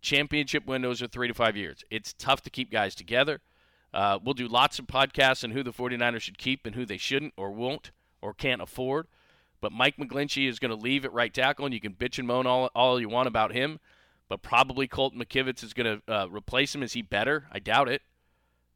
championship 0.00 0.66
windows 0.66 1.02
are 1.02 1.06
three 1.06 1.28
to 1.28 1.34
five 1.34 1.56
years. 1.56 1.84
It's 1.90 2.14
tough 2.14 2.42
to 2.42 2.50
keep 2.50 2.72
guys 2.72 2.94
together. 2.94 3.40
Uh, 3.94 4.18
we'll 4.24 4.34
do 4.34 4.48
lots 4.48 4.78
of 4.78 4.86
podcasts 4.86 5.44
on 5.44 5.50
who 5.50 5.62
the 5.62 5.72
49ers 5.72 6.22
should 6.22 6.38
keep 6.38 6.66
and 6.66 6.74
who 6.74 6.86
they 6.86 6.96
shouldn't 6.96 7.34
or 7.36 7.52
won't 7.52 7.92
or 8.20 8.32
can't 8.32 8.62
afford. 8.62 9.06
But 9.62 9.72
Mike 9.72 9.96
McGlinchey 9.96 10.46
is 10.48 10.58
going 10.58 10.76
to 10.76 10.76
leave 10.76 11.06
at 11.06 11.12
right 11.14 11.32
tackle, 11.32 11.64
and 11.64 11.72
you 11.72 11.80
can 11.80 11.94
bitch 11.94 12.18
and 12.18 12.26
moan 12.26 12.46
all, 12.46 12.68
all 12.74 13.00
you 13.00 13.08
want 13.08 13.28
about 13.28 13.54
him. 13.54 13.80
But 14.28 14.42
probably 14.42 14.86
Colton 14.86 15.20
McKivitz 15.20 15.62
is 15.62 15.72
going 15.72 16.00
to 16.06 16.12
uh, 16.12 16.26
replace 16.28 16.74
him. 16.74 16.82
Is 16.82 16.92
he 16.92 17.00
better? 17.00 17.46
I 17.50 17.60
doubt 17.60 17.88
it. 17.88 18.02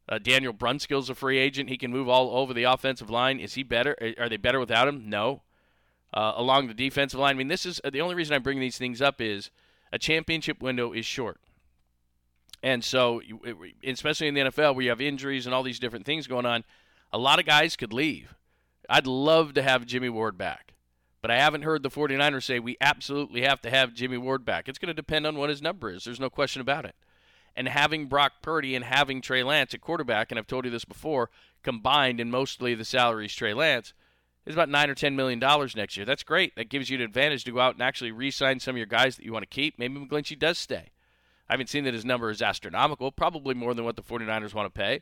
Uh, 0.09 0.17
Daniel 0.17 0.53
Brunskill's 0.53 1.09
a 1.09 1.15
free 1.15 1.37
agent. 1.37 1.69
He 1.69 1.77
can 1.77 1.91
move 1.91 2.07
all 2.07 2.37
over 2.37 2.53
the 2.53 2.63
offensive 2.63 3.09
line. 3.09 3.39
Is 3.39 3.55
he 3.55 3.63
better? 3.63 3.97
Are 4.17 4.29
they 4.29 4.37
better 4.37 4.59
without 4.59 4.87
him? 4.87 5.09
No. 5.09 5.41
Uh, 6.13 6.31
along 6.37 6.67
the 6.67 6.73
defensive 6.73 7.19
line, 7.19 7.35
I 7.35 7.37
mean, 7.37 7.49
this 7.49 7.65
is 7.65 7.81
the 7.91 7.99
only 7.99 8.15
reason 8.15 8.33
I 8.33 8.39
bring 8.39 8.61
these 8.61 8.77
things 8.77 9.01
up 9.01 9.19
is 9.19 9.51
a 9.91 9.99
championship 9.99 10.61
window 10.61 10.93
is 10.93 11.05
short. 11.05 11.41
And 12.63 12.83
so, 12.83 13.21
especially 13.83 14.29
in 14.29 14.33
the 14.33 14.41
NFL 14.41 14.73
where 14.73 14.83
you 14.83 14.89
have 14.89 15.01
injuries 15.01 15.45
and 15.45 15.53
all 15.53 15.63
these 15.63 15.79
different 15.79 16.05
things 16.05 16.27
going 16.27 16.45
on, 16.45 16.63
a 17.11 17.17
lot 17.17 17.39
of 17.39 17.45
guys 17.45 17.75
could 17.75 17.91
leave. 17.91 18.35
I'd 18.89 19.05
love 19.05 19.53
to 19.55 19.61
have 19.61 19.85
Jimmy 19.85 20.09
Ward 20.09 20.37
back, 20.37 20.73
but 21.21 21.31
I 21.31 21.37
haven't 21.37 21.63
heard 21.63 21.83
the 21.83 21.89
49ers 21.89 22.43
say 22.43 22.59
we 22.59 22.77
absolutely 22.79 23.41
have 23.41 23.61
to 23.61 23.69
have 23.69 23.93
Jimmy 23.93 24.17
Ward 24.17 24.45
back. 24.45 24.67
It's 24.67 24.77
going 24.77 24.87
to 24.87 24.93
depend 24.93 25.25
on 25.25 25.37
what 25.37 25.49
his 25.49 25.61
number 25.61 25.89
is. 25.89 26.03
There's 26.03 26.19
no 26.19 26.29
question 26.29 26.61
about 26.61 26.85
it. 26.85 26.95
And 27.55 27.67
having 27.67 28.05
Brock 28.05 28.33
Purdy 28.41 28.75
and 28.75 28.85
having 28.85 29.21
Trey 29.21 29.43
Lance 29.43 29.73
at 29.73 29.81
quarterback, 29.81 30.31
and 30.31 30.37
I've 30.37 30.47
told 30.47 30.65
you 30.65 30.71
this 30.71 30.85
before, 30.85 31.29
combined 31.63 32.19
in 32.19 32.29
mostly 32.29 32.75
the 32.75 32.85
salaries 32.85 33.33
Trey 33.33 33.53
Lance, 33.53 33.93
is 34.45 34.55
about 34.55 34.69
nine 34.69 34.89
or 34.89 34.95
ten 34.95 35.15
million 35.15 35.39
dollars 35.39 35.75
next 35.75 35.97
year. 35.97 36.05
That's 36.05 36.23
great. 36.23 36.55
That 36.55 36.69
gives 36.69 36.89
you 36.89 36.97
an 36.97 37.03
advantage 37.03 37.43
to 37.45 37.51
go 37.51 37.59
out 37.59 37.73
and 37.73 37.81
actually 37.83 38.11
re-sign 38.11 38.59
some 38.59 38.75
of 38.75 38.77
your 38.77 38.85
guys 38.85 39.17
that 39.17 39.25
you 39.25 39.33
want 39.33 39.43
to 39.43 39.53
keep. 39.53 39.77
Maybe 39.77 39.95
McGlinchey 39.95 40.37
does 40.37 40.57
stay. 40.57 40.91
I 41.49 41.53
haven't 41.53 41.69
seen 41.69 41.83
that 41.85 41.93
his 41.93 42.05
number 42.05 42.29
is 42.29 42.41
astronomical, 42.41 43.11
probably 43.11 43.53
more 43.53 43.73
than 43.73 43.85
what 43.85 43.95
the 43.95 44.01
49ers 44.03 44.53
want 44.53 44.73
to 44.73 44.79
pay. 44.79 45.01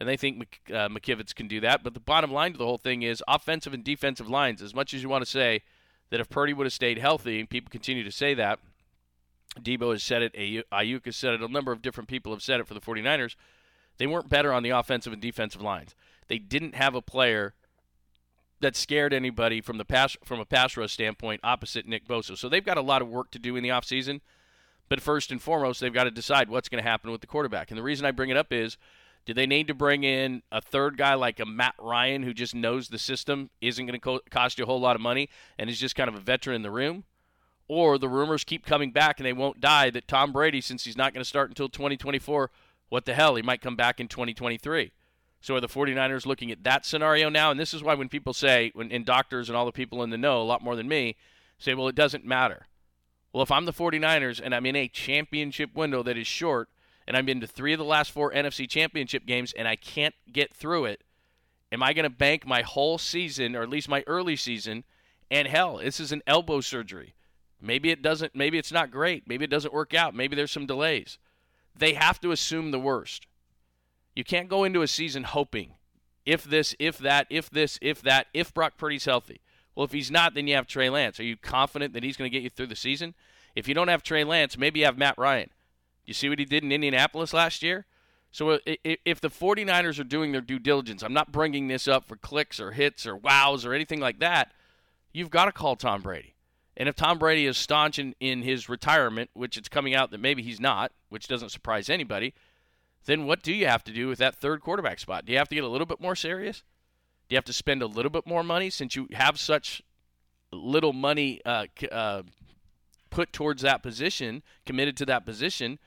And 0.00 0.08
they 0.08 0.16
think 0.16 0.60
uh, 0.70 0.88
McKivitz 0.88 1.34
can 1.34 1.46
do 1.46 1.60
that. 1.60 1.84
But 1.84 1.94
the 1.94 2.00
bottom 2.00 2.32
line 2.32 2.52
to 2.52 2.58
the 2.58 2.66
whole 2.66 2.78
thing 2.78 3.02
is 3.02 3.22
offensive 3.28 3.72
and 3.72 3.84
defensive 3.84 4.28
lines. 4.28 4.60
As 4.60 4.74
much 4.74 4.92
as 4.92 5.02
you 5.02 5.08
want 5.08 5.24
to 5.24 5.30
say 5.30 5.62
that 6.10 6.20
if 6.20 6.28
Purdy 6.28 6.52
would 6.52 6.66
have 6.66 6.72
stayed 6.72 6.98
healthy, 6.98 7.38
and 7.38 7.48
people 7.48 7.70
continue 7.70 8.02
to 8.02 8.10
say 8.10 8.34
that, 8.34 8.58
Debo 9.60 9.92
has 9.92 10.02
said 10.02 10.22
it, 10.22 10.34
Aiyuk 10.34 11.04
has 11.06 11.16
said 11.16 11.34
it, 11.34 11.42
a 11.42 11.48
number 11.48 11.70
of 11.70 11.80
different 11.80 12.08
people 12.08 12.32
have 12.32 12.42
said 12.42 12.58
it 12.58 12.66
for 12.66 12.74
the 12.74 12.80
49ers. 12.80 13.36
They 13.98 14.06
weren't 14.06 14.28
better 14.28 14.52
on 14.52 14.64
the 14.64 14.70
offensive 14.70 15.12
and 15.12 15.22
defensive 15.22 15.62
lines. 15.62 15.94
They 16.26 16.38
didn't 16.38 16.74
have 16.74 16.94
a 16.94 17.02
player 17.02 17.54
that 18.60 18.74
scared 18.74 19.12
anybody 19.12 19.60
from 19.60 19.78
the 19.78 19.84
pass 19.84 20.16
from 20.24 20.40
a 20.40 20.44
pass 20.44 20.76
rush 20.76 20.92
standpoint 20.92 21.40
opposite 21.44 21.86
Nick 21.86 22.08
Bosa. 22.08 22.36
So 22.36 22.48
they've 22.48 22.64
got 22.64 22.78
a 22.78 22.82
lot 22.82 23.02
of 23.02 23.08
work 23.08 23.30
to 23.32 23.38
do 23.38 23.56
in 23.56 23.62
the 23.62 23.68
offseason. 23.68 24.20
But 24.88 25.00
first 25.00 25.30
and 25.30 25.40
foremost, 25.40 25.80
they've 25.80 25.92
got 25.92 26.04
to 26.04 26.10
decide 26.10 26.48
what's 26.48 26.68
going 26.68 26.82
to 26.82 26.88
happen 26.88 27.10
with 27.10 27.20
the 27.20 27.26
quarterback. 27.26 27.70
And 27.70 27.78
the 27.78 27.82
reason 27.82 28.04
I 28.04 28.10
bring 28.10 28.30
it 28.30 28.36
up 28.36 28.52
is 28.52 28.76
do 29.26 29.32
they 29.32 29.46
need 29.46 29.68
to 29.68 29.74
bring 29.74 30.04
in 30.04 30.42
a 30.52 30.60
third 30.60 30.96
guy 30.96 31.14
like 31.14 31.40
a 31.40 31.46
Matt 31.46 31.74
Ryan 31.78 32.22
who 32.22 32.34
just 32.34 32.54
knows 32.54 32.88
the 32.88 32.98
system, 32.98 33.50
isn't 33.60 33.86
going 33.86 33.98
to 33.98 34.04
co- 34.04 34.20
cost 34.30 34.58
you 34.58 34.64
a 34.64 34.66
whole 34.66 34.80
lot 34.80 34.96
of 34.96 35.02
money, 35.02 35.28
and 35.58 35.70
is 35.70 35.78
just 35.78 35.96
kind 35.96 36.08
of 36.08 36.14
a 36.14 36.20
veteran 36.20 36.56
in 36.56 36.62
the 36.62 36.70
room? 36.70 37.04
Or 37.66 37.96
the 37.96 38.08
rumors 38.08 38.44
keep 38.44 38.66
coming 38.66 38.90
back 38.90 39.18
and 39.18 39.26
they 39.26 39.32
won't 39.32 39.60
die 39.60 39.88
that 39.90 40.06
Tom 40.06 40.32
Brady, 40.32 40.60
since 40.60 40.84
he's 40.84 40.96
not 40.96 41.14
going 41.14 41.22
to 41.22 41.28
start 41.28 41.48
until 41.48 41.70
2024, 41.70 42.50
what 42.90 43.06
the 43.06 43.14
hell? 43.14 43.36
He 43.36 43.42
might 43.42 43.62
come 43.62 43.76
back 43.76 44.00
in 44.00 44.08
2023. 44.08 44.92
So 45.40 45.56
are 45.56 45.60
the 45.60 45.68
49ers 45.68 46.26
looking 46.26 46.50
at 46.50 46.64
that 46.64 46.84
scenario 46.84 47.30
now? 47.30 47.50
And 47.50 47.58
this 47.58 47.74
is 47.74 47.82
why 47.82 47.94
when 47.94 48.08
people 48.08 48.34
say, 48.34 48.70
when, 48.74 48.92
and 48.92 49.04
doctors 49.06 49.48
and 49.48 49.56
all 49.56 49.66
the 49.66 49.72
people 49.72 50.02
in 50.02 50.10
the 50.10 50.18
know, 50.18 50.40
a 50.40 50.44
lot 50.44 50.62
more 50.62 50.76
than 50.76 50.88
me, 50.88 51.16
say, 51.58 51.74
well, 51.74 51.88
it 51.88 51.94
doesn't 51.94 52.24
matter. 52.24 52.66
Well, 53.32 53.42
if 53.42 53.50
I'm 53.50 53.64
the 53.64 53.72
49ers 53.72 54.40
and 54.42 54.54
I'm 54.54 54.66
in 54.66 54.76
a 54.76 54.88
championship 54.88 55.74
window 55.74 56.02
that 56.02 56.16
is 56.16 56.26
short, 56.26 56.68
and 57.06 57.16
I'm 57.16 57.28
into 57.28 57.46
three 57.46 57.72
of 57.72 57.78
the 57.78 57.84
last 57.84 58.10
four 58.10 58.32
NFC 58.32 58.68
championship 58.68 59.26
games 59.26 59.52
and 59.56 59.68
I 59.68 59.76
can't 59.76 60.14
get 60.32 60.54
through 60.54 60.86
it, 60.86 61.02
am 61.70 61.82
I 61.82 61.92
going 61.92 62.04
to 62.04 62.10
bank 62.10 62.46
my 62.46 62.62
whole 62.62 62.98
season, 62.98 63.54
or 63.54 63.62
at 63.62 63.68
least 63.68 63.88
my 63.88 64.04
early 64.06 64.36
season? 64.36 64.84
And 65.30 65.48
hell, 65.48 65.78
this 65.78 66.00
is 66.00 66.12
an 66.12 66.22
elbow 66.26 66.60
surgery. 66.60 67.14
Maybe 67.60 67.90
it 67.90 68.02
doesn't, 68.02 68.34
maybe 68.34 68.58
it's 68.58 68.72
not 68.72 68.90
great. 68.90 69.26
Maybe 69.26 69.44
it 69.44 69.50
doesn't 69.50 69.74
work 69.74 69.94
out. 69.94 70.14
Maybe 70.14 70.36
there's 70.36 70.52
some 70.52 70.66
delays. 70.66 71.18
They 71.76 71.94
have 71.94 72.20
to 72.20 72.30
assume 72.30 72.70
the 72.70 72.78
worst. 72.78 73.26
You 74.14 74.22
can't 74.22 74.48
go 74.48 74.64
into 74.64 74.82
a 74.82 74.88
season 74.88 75.24
hoping 75.24 75.74
if 76.24 76.44
this, 76.44 76.74
if 76.78 76.98
that, 76.98 77.26
if 77.30 77.50
this, 77.50 77.78
if 77.82 78.00
that, 78.02 78.28
if 78.32 78.54
Brock 78.54 78.74
Purdy's 78.76 79.04
healthy. 79.04 79.40
Well, 79.74 79.84
if 79.84 79.92
he's 79.92 80.10
not, 80.10 80.34
then 80.34 80.46
you 80.46 80.54
have 80.54 80.66
Trey 80.66 80.88
Lance. 80.88 81.18
Are 81.18 81.24
you 81.24 81.36
confident 81.36 81.94
that 81.94 82.04
he's 82.04 82.16
going 82.16 82.30
to 82.30 82.34
get 82.34 82.44
you 82.44 82.50
through 82.50 82.68
the 82.68 82.76
season? 82.76 83.14
If 83.56 83.66
you 83.66 83.74
don't 83.74 83.88
have 83.88 84.02
Trey 84.02 84.24
Lance, 84.24 84.56
maybe 84.56 84.80
you 84.80 84.86
have 84.86 84.98
Matt 84.98 85.18
Ryan. 85.18 85.50
You 86.04 86.14
see 86.14 86.28
what 86.28 86.38
he 86.38 86.44
did 86.44 86.62
in 86.62 86.72
Indianapolis 86.72 87.32
last 87.32 87.62
year? 87.62 87.86
So 88.30 88.50
uh, 88.50 88.58
if 88.66 89.20
the 89.20 89.30
49ers 89.30 90.00
are 90.00 90.04
doing 90.04 90.32
their 90.32 90.40
due 90.40 90.58
diligence, 90.58 91.02
I'm 91.02 91.12
not 91.12 91.30
bringing 91.30 91.68
this 91.68 91.86
up 91.86 92.04
for 92.04 92.16
clicks 92.16 92.58
or 92.58 92.72
hits 92.72 93.06
or 93.06 93.16
wows 93.16 93.64
or 93.64 93.72
anything 93.72 94.00
like 94.00 94.18
that. 94.18 94.52
You've 95.12 95.30
got 95.30 95.44
to 95.44 95.52
call 95.52 95.76
Tom 95.76 96.02
Brady. 96.02 96.34
And 96.76 96.88
if 96.88 96.96
Tom 96.96 97.18
Brady 97.18 97.46
is 97.46 97.56
staunch 97.56 97.98
in, 97.98 98.14
in 98.18 98.42
his 98.42 98.68
retirement, 98.68 99.30
which 99.34 99.56
it's 99.56 99.68
coming 99.68 99.94
out 99.94 100.10
that 100.10 100.18
maybe 100.18 100.42
he's 100.42 100.58
not, 100.58 100.90
which 101.08 101.28
doesn't 101.28 101.50
surprise 101.50 101.88
anybody, 101.88 102.34
then 103.04 103.26
what 103.26 103.42
do 103.42 103.52
you 103.52 103.66
have 103.66 103.84
to 103.84 103.92
do 103.92 104.08
with 104.08 104.18
that 104.18 104.34
third 104.34 104.60
quarterback 104.60 104.98
spot? 104.98 105.24
Do 105.24 105.32
you 105.32 105.38
have 105.38 105.48
to 105.50 105.54
get 105.54 105.64
a 105.64 105.68
little 105.68 105.86
bit 105.86 106.00
more 106.00 106.16
serious? 106.16 106.64
Do 107.28 107.34
you 107.34 107.36
have 107.36 107.44
to 107.44 107.52
spend 107.52 107.82
a 107.82 107.86
little 107.86 108.10
bit 108.10 108.26
more 108.26 108.42
money 108.42 108.70
since 108.70 108.96
you 108.96 109.08
have 109.12 109.38
such 109.38 109.82
little 110.50 110.92
money 110.92 111.40
uh, 111.44 111.66
uh, 111.92 112.22
put 113.10 113.32
towards 113.32 113.62
that 113.62 113.82
position, 113.82 114.42
committed 114.66 114.96
to 114.96 115.06
that 115.06 115.24
position? 115.24 115.78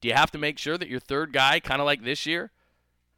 Do 0.00 0.08
you 0.08 0.14
have 0.14 0.30
to 0.32 0.38
make 0.38 0.58
sure 0.58 0.78
that 0.78 0.88
your 0.88 1.00
third 1.00 1.32
guy, 1.32 1.60
kind 1.60 1.80
of 1.80 1.86
like 1.86 2.02
this 2.02 2.26
year, 2.26 2.50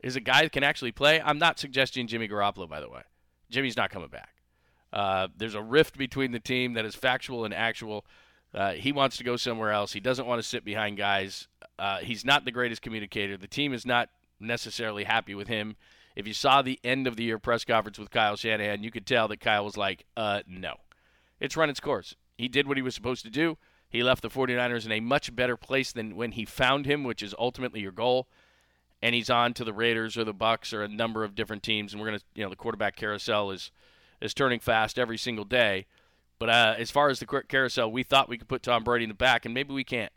is 0.03 0.17
a 0.17 0.21
guy 0.21 0.43
that 0.43 0.53
can 0.53 0.65
actually 0.65 0.93
play? 0.93 1.21
I'm 1.21 1.39
not 1.39 1.59
suggesting 1.59 2.07
Jimmy 2.07 2.29
Garoppolo, 2.29 2.69
by 2.69 2.81
the 2.81 2.89
way. 2.89 3.03
Jimmy's 3.51 3.77
not 3.77 3.91
coming 3.91 4.09
back. 4.09 4.31
Uh, 4.93 5.29
there's 5.37 5.55
a 5.55 5.62
rift 5.62 5.97
between 5.97 6.33
the 6.33 6.41
team 6.41 6.75
that 6.75 6.85
is 6.85 6.95
factual 6.95 7.45
and 7.45 7.55
actual. 7.55 8.05
Uh, 8.53 8.73
he 8.73 8.93
wants 8.93 9.17
to 9.17 9.25
go 9.25 9.37
somewhere 9.37 9.71
else. 9.71 9.93
He 9.93 10.01
doesn't 10.01 10.27
want 10.27 10.43
to 10.43 10.47
sit 10.47 10.65
behind 10.65 10.97
guys. 10.97 11.49
Uh, 11.79 11.99
he's 11.99 12.25
not 12.25 12.45
the 12.45 12.51
greatest 12.51 12.83
communicator. 12.83 13.37
The 13.37 13.47
team 13.47 13.73
is 13.73 13.87
not 13.87 14.11
necessarily 14.41 15.05
happy 15.05 15.35
with 15.35 15.49
him. 15.49 15.77
If 16.15 16.27
you 16.27 16.35
saw 16.35 16.61
the 16.61 16.79
end 16.85 17.07
of 17.07 17.17
the 17.17 17.25
year 17.25 17.39
press 17.39 17.65
conference 17.65 17.99
with 17.99 18.11
Kyle 18.11 18.37
Shanahan, 18.37 18.83
you 18.83 18.91
could 18.91 19.07
tell 19.07 19.29
that 19.29 19.41
Kyle 19.41 19.65
was 19.65 19.77
like, 19.77 20.05
uh, 20.17 20.43
no. 20.47 20.75
It's 21.41 21.57
run 21.57 21.71
its 21.71 21.81
course. 21.81 22.15
He 22.37 22.49
did 22.49 22.67
what 22.67 22.77
he 22.77 22.83
was 22.83 22.95
supposed 22.95 23.25
to 23.25 23.31
do. 23.31 23.57
He 23.93 24.03
left 24.03 24.23
the 24.23 24.31
49ers 24.31 24.87
in 24.87 24.93
a 24.93 25.01
much 25.01 25.37
better 25.37 25.57
place 25.57 25.93
than 25.93 26.17
when 26.17 26.33
he 26.33 26.47
found 26.47 26.87
him, 26.87 27.05
which 27.05 27.23
is 27.23 27.35
ultimately 27.39 27.81
your 27.81 27.93
goal. 27.93 28.27
And 29.03 29.15
he's 29.15 29.29
on 29.29 29.53
to 29.55 29.65
the 29.65 29.73
Raiders 29.73 30.17
or 30.17 30.25
the 30.25 30.33
Bucks 30.33 30.73
or 30.73 30.83
a 30.83 30.89
number 30.89 31.25
of 31.25 31.35
different 31.35 31.63
teams. 31.63 31.93
And 31.93 32.01
we're 32.01 32.09
going 32.09 32.19
to, 32.19 32.25
you 32.35 32.43
know, 32.43 32.49
the 32.49 32.57
quarterback 32.57 32.97
carousel 32.97 33.51
is 33.51 33.71
is 34.23 34.33
turning 34.33 34.61
fast 34.61 34.99
every 34.99 35.19
single 35.19 35.45
day. 35.45 35.85
But 36.39 36.49
uh, 36.49 36.75
as 36.79 36.91
far 36.91 37.11
as 37.11 37.19
the 37.19 37.27
carousel, 37.27 37.91
we 37.91 38.03
thought 38.03 38.29
we 38.29 38.39
could 38.39 38.49
put 38.49 38.63
Tom 38.63 38.85
Brady 38.85 39.05
in 39.05 39.11
the 39.11 39.15
back, 39.15 39.45
and 39.45 39.53
maybe 39.53 39.75
we 39.75 39.85
can't. 39.85 40.13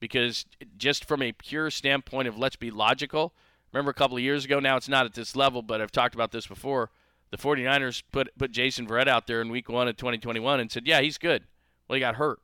Because 0.00 0.46
just 0.78 1.04
from 1.04 1.20
a 1.20 1.32
pure 1.32 1.70
standpoint 1.70 2.28
of 2.28 2.38
let's 2.38 2.56
be 2.56 2.70
logical, 2.70 3.34
remember 3.72 3.90
a 3.90 3.94
couple 3.94 4.16
of 4.16 4.22
years 4.22 4.44
ago, 4.44 4.60
now 4.60 4.76
it's 4.76 4.88
not 4.88 5.04
at 5.04 5.14
this 5.14 5.36
level, 5.36 5.62
but 5.62 5.80
I've 5.80 5.92
talked 5.92 6.14
about 6.14 6.32
this 6.32 6.46
before. 6.46 6.90
The 7.30 7.36
49ers 7.36 8.02
put, 8.12 8.36
put 8.38 8.52
Jason 8.52 8.86
Verrett 8.86 9.08
out 9.08 9.26
there 9.26 9.40
in 9.40 9.48
week 9.48 9.68
one 9.68 9.88
of 9.88 9.96
2021 9.96 10.60
and 10.60 10.70
said, 10.70 10.86
yeah, 10.86 11.00
he's 11.00 11.18
good. 11.18 11.44
Well, 11.88 11.94
he 11.94 12.00
got 12.00 12.16
hurt. 12.16 12.38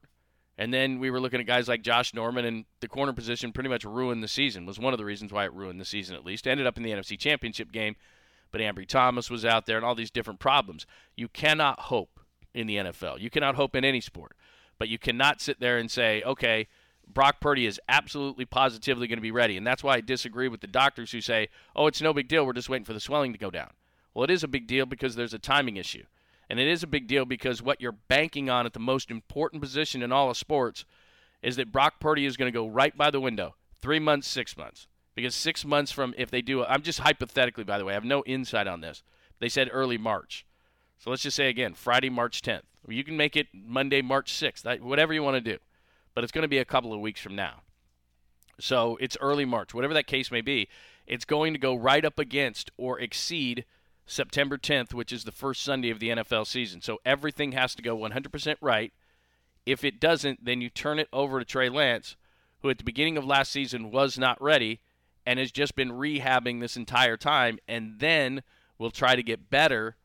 And 0.60 0.74
then 0.74 0.98
we 0.98 1.10
were 1.10 1.20
looking 1.20 1.40
at 1.40 1.46
guys 1.46 1.68
like 1.68 1.80
Josh 1.80 2.12
Norman, 2.12 2.44
and 2.44 2.66
the 2.80 2.86
corner 2.86 3.14
position 3.14 3.50
pretty 3.50 3.70
much 3.70 3.82
ruined 3.82 4.22
the 4.22 4.28
season. 4.28 4.66
Was 4.66 4.78
one 4.78 4.92
of 4.92 4.98
the 4.98 5.06
reasons 5.06 5.32
why 5.32 5.46
it 5.46 5.54
ruined 5.54 5.80
the 5.80 5.86
season, 5.86 6.14
at 6.14 6.24
least. 6.26 6.46
Ended 6.46 6.66
up 6.66 6.76
in 6.76 6.82
the 6.82 6.90
NFC 6.90 7.18
Championship 7.18 7.72
game, 7.72 7.96
but 8.52 8.60
Ambry 8.60 8.86
Thomas 8.86 9.30
was 9.30 9.46
out 9.46 9.64
there, 9.64 9.78
and 9.78 9.86
all 9.86 9.94
these 9.94 10.10
different 10.10 10.38
problems. 10.38 10.84
You 11.16 11.28
cannot 11.28 11.80
hope 11.80 12.20
in 12.52 12.66
the 12.66 12.76
NFL. 12.76 13.20
You 13.20 13.30
cannot 13.30 13.54
hope 13.54 13.74
in 13.74 13.86
any 13.86 14.02
sport, 14.02 14.36
but 14.78 14.90
you 14.90 14.98
cannot 14.98 15.40
sit 15.40 15.60
there 15.60 15.78
and 15.78 15.90
say, 15.90 16.22
okay, 16.24 16.68
Brock 17.08 17.40
Purdy 17.40 17.64
is 17.64 17.80
absolutely 17.88 18.44
positively 18.44 19.06
going 19.06 19.16
to 19.16 19.22
be 19.22 19.30
ready. 19.30 19.56
And 19.56 19.66
that's 19.66 19.82
why 19.82 19.94
I 19.94 20.02
disagree 20.02 20.48
with 20.48 20.60
the 20.60 20.66
doctors 20.66 21.10
who 21.10 21.22
say, 21.22 21.48
oh, 21.74 21.86
it's 21.86 22.02
no 22.02 22.12
big 22.12 22.28
deal. 22.28 22.44
We're 22.44 22.52
just 22.52 22.68
waiting 22.68 22.84
for 22.84 22.92
the 22.92 23.00
swelling 23.00 23.32
to 23.32 23.38
go 23.38 23.50
down. 23.50 23.70
Well, 24.12 24.24
it 24.24 24.30
is 24.30 24.44
a 24.44 24.48
big 24.48 24.66
deal 24.66 24.84
because 24.84 25.14
there's 25.14 25.32
a 25.32 25.38
timing 25.38 25.78
issue. 25.78 26.04
And 26.50 26.58
it 26.58 26.66
is 26.66 26.82
a 26.82 26.88
big 26.88 27.06
deal 27.06 27.24
because 27.24 27.62
what 27.62 27.80
you're 27.80 27.92
banking 27.92 28.50
on 28.50 28.66
at 28.66 28.72
the 28.72 28.80
most 28.80 29.08
important 29.08 29.62
position 29.62 30.02
in 30.02 30.10
all 30.10 30.28
of 30.28 30.36
sports 30.36 30.84
is 31.42 31.54
that 31.54 31.70
Brock 31.70 32.00
Purdy 32.00 32.26
is 32.26 32.36
going 32.36 32.52
to 32.52 32.58
go 32.58 32.66
right 32.66 32.94
by 32.96 33.08
the 33.12 33.20
window 33.20 33.54
three 33.80 34.00
months, 34.00 34.26
six 34.26 34.56
months. 34.56 34.88
Because 35.14 35.34
six 35.34 35.64
months 35.64 35.92
from 35.92 36.12
if 36.18 36.28
they 36.28 36.42
do, 36.42 36.64
I'm 36.64 36.82
just 36.82 37.00
hypothetically, 37.00 37.62
by 37.62 37.78
the 37.78 37.84
way, 37.84 37.92
I 37.92 37.94
have 37.94 38.04
no 38.04 38.24
insight 38.26 38.66
on 38.66 38.80
this. 38.80 39.04
They 39.38 39.48
said 39.48 39.68
early 39.70 39.96
March. 39.96 40.44
So 40.98 41.10
let's 41.10 41.22
just 41.22 41.36
say 41.36 41.48
again, 41.48 41.74
Friday, 41.74 42.10
March 42.10 42.42
10th. 42.42 42.62
You 42.88 43.04
can 43.04 43.16
make 43.16 43.36
it 43.36 43.46
Monday, 43.52 44.02
March 44.02 44.32
6th, 44.32 44.80
whatever 44.80 45.14
you 45.14 45.22
want 45.22 45.36
to 45.36 45.52
do. 45.52 45.58
But 46.14 46.24
it's 46.24 46.32
going 46.32 46.42
to 46.42 46.48
be 46.48 46.58
a 46.58 46.64
couple 46.64 46.92
of 46.92 47.00
weeks 47.00 47.20
from 47.20 47.36
now. 47.36 47.62
So 48.58 48.98
it's 49.00 49.16
early 49.20 49.44
March. 49.44 49.72
Whatever 49.72 49.94
that 49.94 50.08
case 50.08 50.32
may 50.32 50.40
be, 50.40 50.68
it's 51.06 51.24
going 51.24 51.52
to 51.52 51.60
go 51.60 51.76
right 51.76 52.04
up 52.04 52.18
against 52.18 52.72
or 52.76 52.98
exceed– 52.98 53.64
September 54.10 54.58
10th, 54.58 54.92
which 54.92 55.12
is 55.12 55.24
the 55.24 55.32
first 55.32 55.62
Sunday 55.62 55.90
of 55.90 56.00
the 56.00 56.10
NFL 56.10 56.46
season. 56.46 56.80
So 56.82 56.98
everything 57.04 57.52
has 57.52 57.74
to 57.76 57.82
go 57.82 57.96
100% 57.96 58.56
right. 58.60 58.92
If 59.64 59.84
it 59.84 60.00
doesn't, 60.00 60.44
then 60.44 60.60
you 60.60 60.68
turn 60.68 60.98
it 60.98 61.08
over 61.12 61.38
to 61.38 61.44
Trey 61.44 61.68
Lance, 61.68 62.16
who 62.60 62.70
at 62.70 62.78
the 62.78 62.84
beginning 62.84 63.16
of 63.16 63.24
last 63.24 63.52
season 63.52 63.90
was 63.90 64.18
not 64.18 64.40
ready 64.42 64.80
and 65.24 65.38
has 65.38 65.52
just 65.52 65.76
been 65.76 65.92
rehabbing 65.92 66.60
this 66.60 66.76
entire 66.76 67.16
time, 67.16 67.58
and 67.68 68.00
then 68.00 68.42
will 68.78 68.90
try 68.90 69.14
to 69.14 69.22
get 69.22 69.50
better 69.50 69.96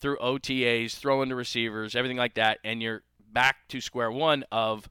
through 0.00 0.16
OTAs, 0.18 0.96
throwing 0.96 1.28
to 1.28 1.34
receivers, 1.34 1.94
everything 1.94 2.16
like 2.16 2.34
that, 2.34 2.58
and 2.64 2.82
you're 2.82 3.02
back 3.32 3.68
to 3.68 3.80
square 3.80 4.10
one 4.10 4.44
of 4.50 4.88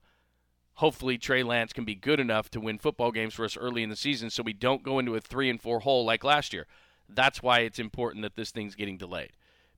hopefully 0.75 1.17
Trey 1.17 1.43
Lance 1.43 1.73
can 1.73 1.85
be 1.85 1.95
good 1.95 2.19
enough 2.19 2.49
to 2.51 2.59
win 2.59 2.77
football 2.77 3.11
games 3.11 3.33
for 3.33 3.45
us 3.45 3.57
early 3.57 3.83
in 3.83 3.89
the 3.89 3.95
season 3.95 4.29
so 4.29 4.43
we 4.43 4.53
don't 4.53 4.83
go 4.83 4.99
into 4.99 5.15
a 5.15 5.21
three 5.21 5.49
and 5.49 5.61
four 5.61 5.81
hole 5.81 6.05
like 6.05 6.23
last 6.23 6.53
year. 6.53 6.67
That's 7.15 7.41
why 7.41 7.59
it's 7.59 7.79
important 7.79 8.23
that 8.23 8.35
this 8.35 8.51
thing's 8.51 8.75
getting 8.75 8.97
delayed. 8.97 9.31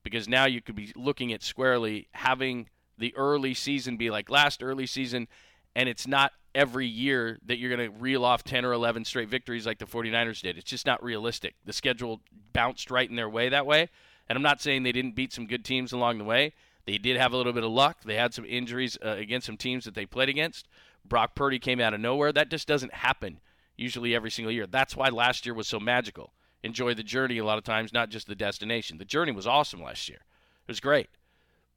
Because 0.03 0.27
now 0.27 0.45
you 0.45 0.61
could 0.61 0.75
be 0.75 0.91
looking 0.95 1.33
at 1.33 1.41
squarely 1.41 2.07
having 2.13 2.69
the 2.97 3.13
early 3.15 3.53
season 3.53 3.97
be 3.97 4.09
like 4.09 4.29
last 4.29 4.63
early 4.63 4.85
season, 4.85 5.27
and 5.75 5.89
it's 5.89 6.07
not 6.07 6.31
every 6.53 6.87
year 6.87 7.37
that 7.45 7.57
you're 7.57 7.75
going 7.75 7.91
to 7.91 7.97
reel 7.97 8.23
off 8.23 8.43
10 8.43 8.63
or 8.63 8.71
11 8.71 9.03
straight 9.03 9.27
victories 9.27 9.65
like 9.65 9.77
the 9.77 9.85
49ers 9.85 10.41
did. 10.41 10.57
It's 10.57 10.69
just 10.69 10.85
not 10.85 11.03
realistic. 11.03 11.55
The 11.65 11.73
schedule 11.73 12.21
bounced 12.53 12.89
right 12.89 13.09
in 13.09 13.17
their 13.17 13.29
way 13.29 13.49
that 13.49 13.65
way. 13.65 13.89
And 14.29 14.37
I'm 14.37 14.43
not 14.43 14.61
saying 14.61 14.83
they 14.83 14.93
didn't 14.93 15.15
beat 15.15 15.33
some 15.33 15.47
good 15.47 15.65
teams 15.65 15.91
along 15.91 16.17
the 16.17 16.23
way. 16.23 16.53
They 16.85 16.97
did 16.97 17.17
have 17.17 17.33
a 17.33 17.37
little 17.37 17.51
bit 17.51 17.63
of 17.63 17.71
luck. 17.71 18.03
They 18.05 18.15
had 18.15 18.33
some 18.33 18.45
injuries 18.45 18.97
uh, 19.03 19.09
against 19.09 19.47
some 19.47 19.57
teams 19.57 19.85
that 19.85 19.95
they 19.95 20.05
played 20.05 20.29
against. 20.29 20.67
Brock 21.03 21.35
Purdy 21.35 21.59
came 21.59 21.79
out 21.79 21.93
of 21.93 21.99
nowhere. 21.99 22.31
That 22.31 22.49
just 22.49 22.67
doesn't 22.67 22.93
happen 22.93 23.39
usually 23.75 24.15
every 24.15 24.31
single 24.31 24.51
year. 24.51 24.65
That's 24.65 24.95
why 24.95 25.09
last 25.09 25.45
year 25.45 25.53
was 25.53 25.67
so 25.67 25.79
magical 25.79 26.31
enjoy 26.65 26.95
the 26.95 27.03
journey 27.03 27.37
a 27.37 27.45
lot 27.45 27.57
of 27.57 27.63
times, 27.63 27.93
not 27.93 28.09
just 28.09 28.27
the 28.27 28.35
destination. 28.35 28.97
The 28.97 29.05
journey 29.05 29.31
was 29.31 29.45
awesome 29.47 29.81
last 29.81 30.09
year. 30.09 30.19
It 30.67 30.71
was 30.71 30.79
great. 30.79 31.09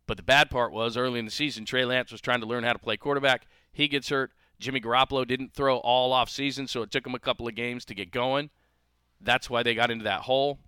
But 0.07 0.16
the 0.16 0.23
bad 0.23 0.50
part 0.50 0.73
was 0.73 0.97
early 0.97 1.18
in 1.18 1.26
the 1.26 1.30
season, 1.30 1.66
Trey 1.66 1.85
Lance 1.85 2.11
was 2.11 2.23
trying 2.23 2.40
to 2.40 2.47
learn 2.47 2.64
how 2.64 2.73
to 2.73 2.78
play 2.78 2.97
quarterback. 2.97 3.47
He 3.71 3.87
gets 3.87 4.09
hurt. 4.09 4.33
Jimmy 4.59 4.80
Garoppolo 4.80 5.26
didn't 5.26 5.52
throw 5.52 5.76
all 5.76 6.12
off 6.12 6.30
season, 6.30 6.66
so 6.66 6.83
it 6.83 6.90
took 6.90 7.07
him 7.07 7.14
a 7.14 7.21
couple 7.21 7.47
of 7.47 7.54
games 7.54 7.85
to 7.85 7.95
get 7.95 8.11
going. 8.11 8.50
That's 9.21 9.50
why 9.50 9.62
they 9.62 9.75
got 9.75 9.90
into 9.90 10.04
that 10.04 10.23
hole. 10.23 10.59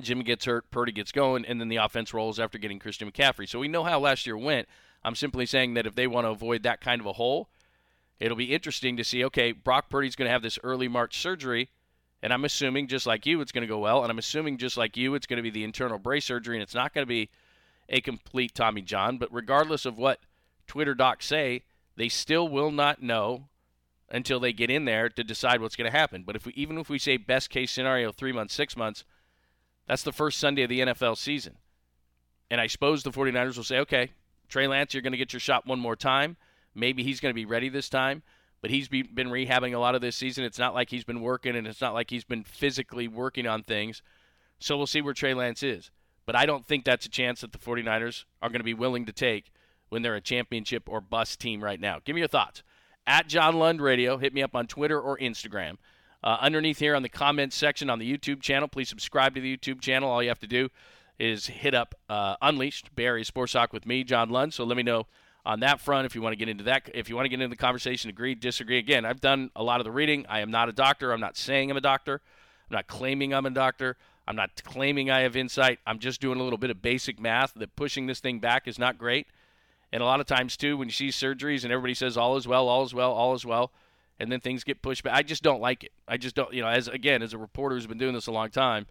Jimmy 0.00 0.22
gets 0.22 0.44
hurt, 0.44 0.70
Purdy 0.70 0.92
gets 0.92 1.12
going, 1.12 1.44
and 1.44 1.60
then 1.60 1.68
the 1.68 1.76
offense 1.76 2.14
rolls 2.14 2.40
after 2.40 2.56
getting 2.56 2.78
Christian 2.78 3.10
McCaffrey. 3.10 3.48
So 3.48 3.58
we 3.58 3.68
know 3.68 3.84
how 3.84 4.00
last 4.00 4.26
year 4.26 4.38
went. 4.38 4.68
I'm 5.04 5.14
simply 5.14 5.44
saying 5.44 5.74
that 5.74 5.86
if 5.86 5.94
they 5.94 6.06
want 6.06 6.24
to 6.24 6.30
avoid 6.30 6.62
that 6.62 6.80
kind 6.80 7.00
of 7.00 7.06
a 7.06 7.12
hole, 7.12 7.50
it'll 8.18 8.36
be 8.36 8.54
interesting 8.54 8.96
to 8.96 9.04
see 9.04 9.24
okay, 9.24 9.52
Brock 9.52 9.90
Purdy's 9.90 10.16
going 10.16 10.26
to 10.26 10.32
have 10.32 10.42
this 10.42 10.58
early 10.62 10.88
March 10.88 11.18
surgery 11.18 11.70
and 12.24 12.32
I'm 12.32 12.46
assuming, 12.46 12.88
just 12.88 13.06
like 13.06 13.26
you, 13.26 13.42
it's 13.42 13.52
going 13.52 13.64
to 13.64 13.68
go 13.68 13.80
well. 13.80 14.02
And 14.02 14.10
I'm 14.10 14.18
assuming, 14.18 14.56
just 14.56 14.78
like 14.78 14.96
you, 14.96 15.14
it's 15.14 15.26
going 15.26 15.36
to 15.36 15.42
be 15.42 15.50
the 15.50 15.62
internal 15.62 15.98
brace 15.98 16.24
surgery, 16.24 16.56
and 16.56 16.62
it's 16.62 16.74
not 16.74 16.94
going 16.94 17.02
to 17.02 17.06
be 17.06 17.28
a 17.90 18.00
complete 18.00 18.54
Tommy 18.54 18.80
John. 18.80 19.18
But 19.18 19.28
regardless 19.30 19.84
of 19.84 19.98
what 19.98 20.20
Twitter 20.66 20.94
docs 20.94 21.26
say, 21.26 21.64
they 21.96 22.08
still 22.08 22.48
will 22.48 22.70
not 22.70 23.02
know 23.02 23.50
until 24.08 24.40
they 24.40 24.54
get 24.54 24.70
in 24.70 24.86
there 24.86 25.10
to 25.10 25.22
decide 25.22 25.60
what's 25.60 25.76
going 25.76 25.90
to 25.90 25.96
happen. 25.96 26.22
But 26.22 26.34
if 26.34 26.46
we, 26.46 26.54
even 26.54 26.78
if 26.78 26.88
we 26.88 26.98
say 26.98 27.18
best 27.18 27.50
case 27.50 27.70
scenario, 27.70 28.10
three 28.10 28.32
months, 28.32 28.54
six 28.54 28.74
months, 28.74 29.04
that's 29.86 30.02
the 30.02 30.10
first 30.10 30.38
Sunday 30.38 30.62
of 30.62 30.70
the 30.70 30.80
NFL 30.80 31.18
season. 31.18 31.58
And 32.50 32.58
I 32.58 32.68
suppose 32.68 33.02
the 33.02 33.10
49ers 33.10 33.58
will 33.58 33.64
say, 33.64 33.80
okay, 33.80 34.12
Trey 34.48 34.66
Lance, 34.66 34.94
you're 34.94 35.02
going 35.02 35.12
to 35.12 35.18
get 35.18 35.34
your 35.34 35.40
shot 35.40 35.66
one 35.66 35.78
more 35.78 35.94
time. 35.94 36.38
Maybe 36.74 37.02
he's 37.02 37.20
going 37.20 37.34
to 37.34 37.38
be 37.38 37.44
ready 37.44 37.68
this 37.68 37.90
time 37.90 38.22
but 38.64 38.70
he's 38.70 38.88
been 38.88 39.28
rehabbing 39.28 39.74
a 39.74 39.78
lot 39.78 39.94
of 39.94 40.00
this 40.00 40.16
season. 40.16 40.42
It's 40.42 40.58
not 40.58 40.72
like 40.72 40.88
he's 40.88 41.04
been 41.04 41.20
working, 41.20 41.54
and 41.54 41.66
it's 41.66 41.82
not 41.82 41.92
like 41.92 42.08
he's 42.08 42.24
been 42.24 42.44
physically 42.44 43.06
working 43.06 43.46
on 43.46 43.62
things. 43.62 44.00
So 44.58 44.74
we'll 44.74 44.86
see 44.86 45.02
where 45.02 45.12
Trey 45.12 45.34
Lance 45.34 45.62
is. 45.62 45.90
But 46.24 46.34
I 46.34 46.46
don't 46.46 46.64
think 46.64 46.86
that's 46.86 47.04
a 47.04 47.10
chance 47.10 47.42
that 47.42 47.52
the 47.52 47.58
49ers 47.58 48.24
are 48.40 48.48
going 48.48 48.60
to 48.60 48.64
be 48.64 48.72
willing 48.72 49.04
to 49.04 49.12
take 49.12 49.52
when 49.90 50.00
they're 50.00 50.14
a 50.14 50.20
championship 50.22 50.88
or 50.88 51.02
bust 51.02 51.40
team 51.40 51.62
right 51.62 51.78
now. 51.78 51.98
Give 52.06 52.14
me 52.14 52.22
your 52.22 52.28
thoughts. 52.28 52.62
At 53.06 53.28
John 53.28 53.56
Lund 53.56 53.82
Radio, 53.82 54.16
hit 54.16 54.32
me 54.32 54.42
up 54.42 54.56
on 54.56 54.66
Twitter 54.66 54.98
or 54.98 55.18
Instagram. 55.18 55.76
Uh, 56.22 56.38
underneath 56.40 56.78
here 56.78 56.94
on 56.94 57.02
the 57.02 57.10
comments 57.10 57.56
section 57.56 57.90
on 57.90 57.98
the 57.98 58.10
YouTube 58.10 58.40
channel, 58.40 58.66
please 58.66 58.88
subscribe 58.88 59.34
to 59.34 59.42
the 59.42 59.54
YouTube 59.54 59.82
channel. 59.82 60.08
All 60.08 60.22
you 60.22 60.30
have 60.30 60.40
to 60.40 60.46
do 60.46 60.70
is 61.18 61.48
hit 61.48 61.74
up 61.74 61.94
uh, 62.08 62.36
Unleashed, 62.40 62.96
Bay 62.96 63.04
Area 63.04 63.26
Sports 63.26 63.52
Talk 63.52 63.74
with 63.74 63.84
me, 63.84 64.04
John 64.04 64.30
Lund. 64.30 64.54
So 64.54 64.64
let 64.64 64.78
me 64.78 64.82
know 64.82 65.06
on 65.46 65.60
that 65.60 65.80
front 65.80 66.06
if 66.06 66.14
you 66.14 66.22
want 66.22 66.32
to 66.32 66.36
get 66.36 66.48
into 66.48 66.64
that 66.64 66.88
if 66.94 67.08
you 67.08 67.16
want 67.16 67.26
to 67.26 67.28
get 67.28 67.40
into 67.40 67.48
the 67.48 67.56
conversation 67.56 68.10
agree 68.10 68.34
disagree 68.34 68.78
again 68.78 69.04
i've 69.04 69.20
done 69.20 69.50
a 69.56 69.62
lot 69.62 69.80
of 69.80 69.84
the 69.84 69.90
reading 69.90 70.24
i 70.28 70.40
am 70.40 70.50
not 70.50 70.68
a 70.68 70.72
doctor 70.72 71.12
i'm 71.12 71.20
not 71.20 71.36
saying 71.36 71.70
i'm 71.70 71.76
a 71.76 71.80
doctor 71.80 72.20
i'm 72.70 72.74
not 72.74 72.86
claiming 72.86 73.34
i'm 73.34 73.46
a 73.46 73.50
doctor 73.50 73.96
I'm 74.26 74.36
not 74.36 74.62
claiming 74.64 75.10
I 75.10 75.20
have 75.20 75.36
insight. 75.36 75.80
I'm 75.86 75.98
just 75.98 76.20
doing 76.20 76.40
a 76.40 76.42
little 76.42 76.58
bit 76.58 76.70
of 76.70 76.80
basic 76.80 77.20
math 77.20 77.52
that 77.54 77.76
pushing 77.76 78.06
this 78.06 78.20
thing 78.20 78.38
back 78.38 78.66
is 78.66 78.78
not 78.78 78.98
great. 78.98 79.26
And 79.92 80.02
a 80.02 80.06
lot 80.06 80.20
of 80.20 80.26
times, 80.26 80.56
too, 80.56 80.76
when 80.76 80.88
you 80.88 80.92
see 80.92 81.08
surgeries 81.08 81.62
and 81.62 81.72
everybody 81.72 81.94
says 81.94 82.16
all 82.16 82.36
is 82.36 82.48
well, 82.48 82.68
all 82.68 82.82
is 82.82 82.94
well, 82.94 83.12
all 83.12 83.34
is 83.34 83.44
well, 83.44 83.70
and 84.18 84.32
then 84.32 84.40
things 84.40 84.64
get 84.64 84.82
pushed 84.82 85.04
back, 85.04 85.14
I 85.14 85.22
just 85.22 85.42
don't 85.42 85.60
like 85.60 85.84
it. 85.84 85.92
I 86.08 86.16
just 86.16 86.34
don't, 86.34 86.52
you 86.52 86.62
know, 86.62 86.68
as 86.68 86.88
again, 86.88 87.22
as 87.22 87.34
a 87.34 87.38
reporter 87.38 87.76
who's 87.76 87.86
been 87.86 87.98
doing 87.98 88.14
this 88.14 88.26
a 88.26 88.32
long 88.32 88.50
time, 88.50 88.86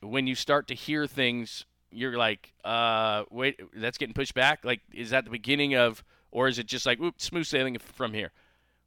when 0.00 0.26
you 0.26 0.34
start 0.34 0.66
to 0.68 0.74
hear 0.74 1.06
things, 1.06 1.66
you're 1.94 2.16
like, 2.16 2.52
uh, 2.64 3.24
wait, 3.30 3.60
that's 3.74 3.98
getting 3.98 4.14
pushed 4.14 4.34
back? 4.34 4.64
Like, 4.64 4.80
is 4.92 5.10
that 5.10 5.24
the 5.24 5.30
beginning 5.30 5.74
of, 5.74 6.04
or 6.30 6.48
is 6.48 6.58
it 6.58 6.66
just 6.66 6.86
like, 6.86 6.98
whoop, 6.98 7.20
smooth 7.20 7.46
sailing 7.46 7.78
from 7.78 8.12
here? 8.12 8.32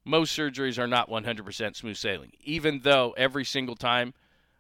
Most 0.05 0.37
surgeries 0.37 0.77
are 0.77 0.87
not 0.87 1.09
100% 1.09 1.75
smooth 1.75 1.97
sailing, 1.97 2.31
even 2.41 2.81
though 2.83 3.13
every 3.17 3.43
single 3.43 3.75
time 3.75 4.13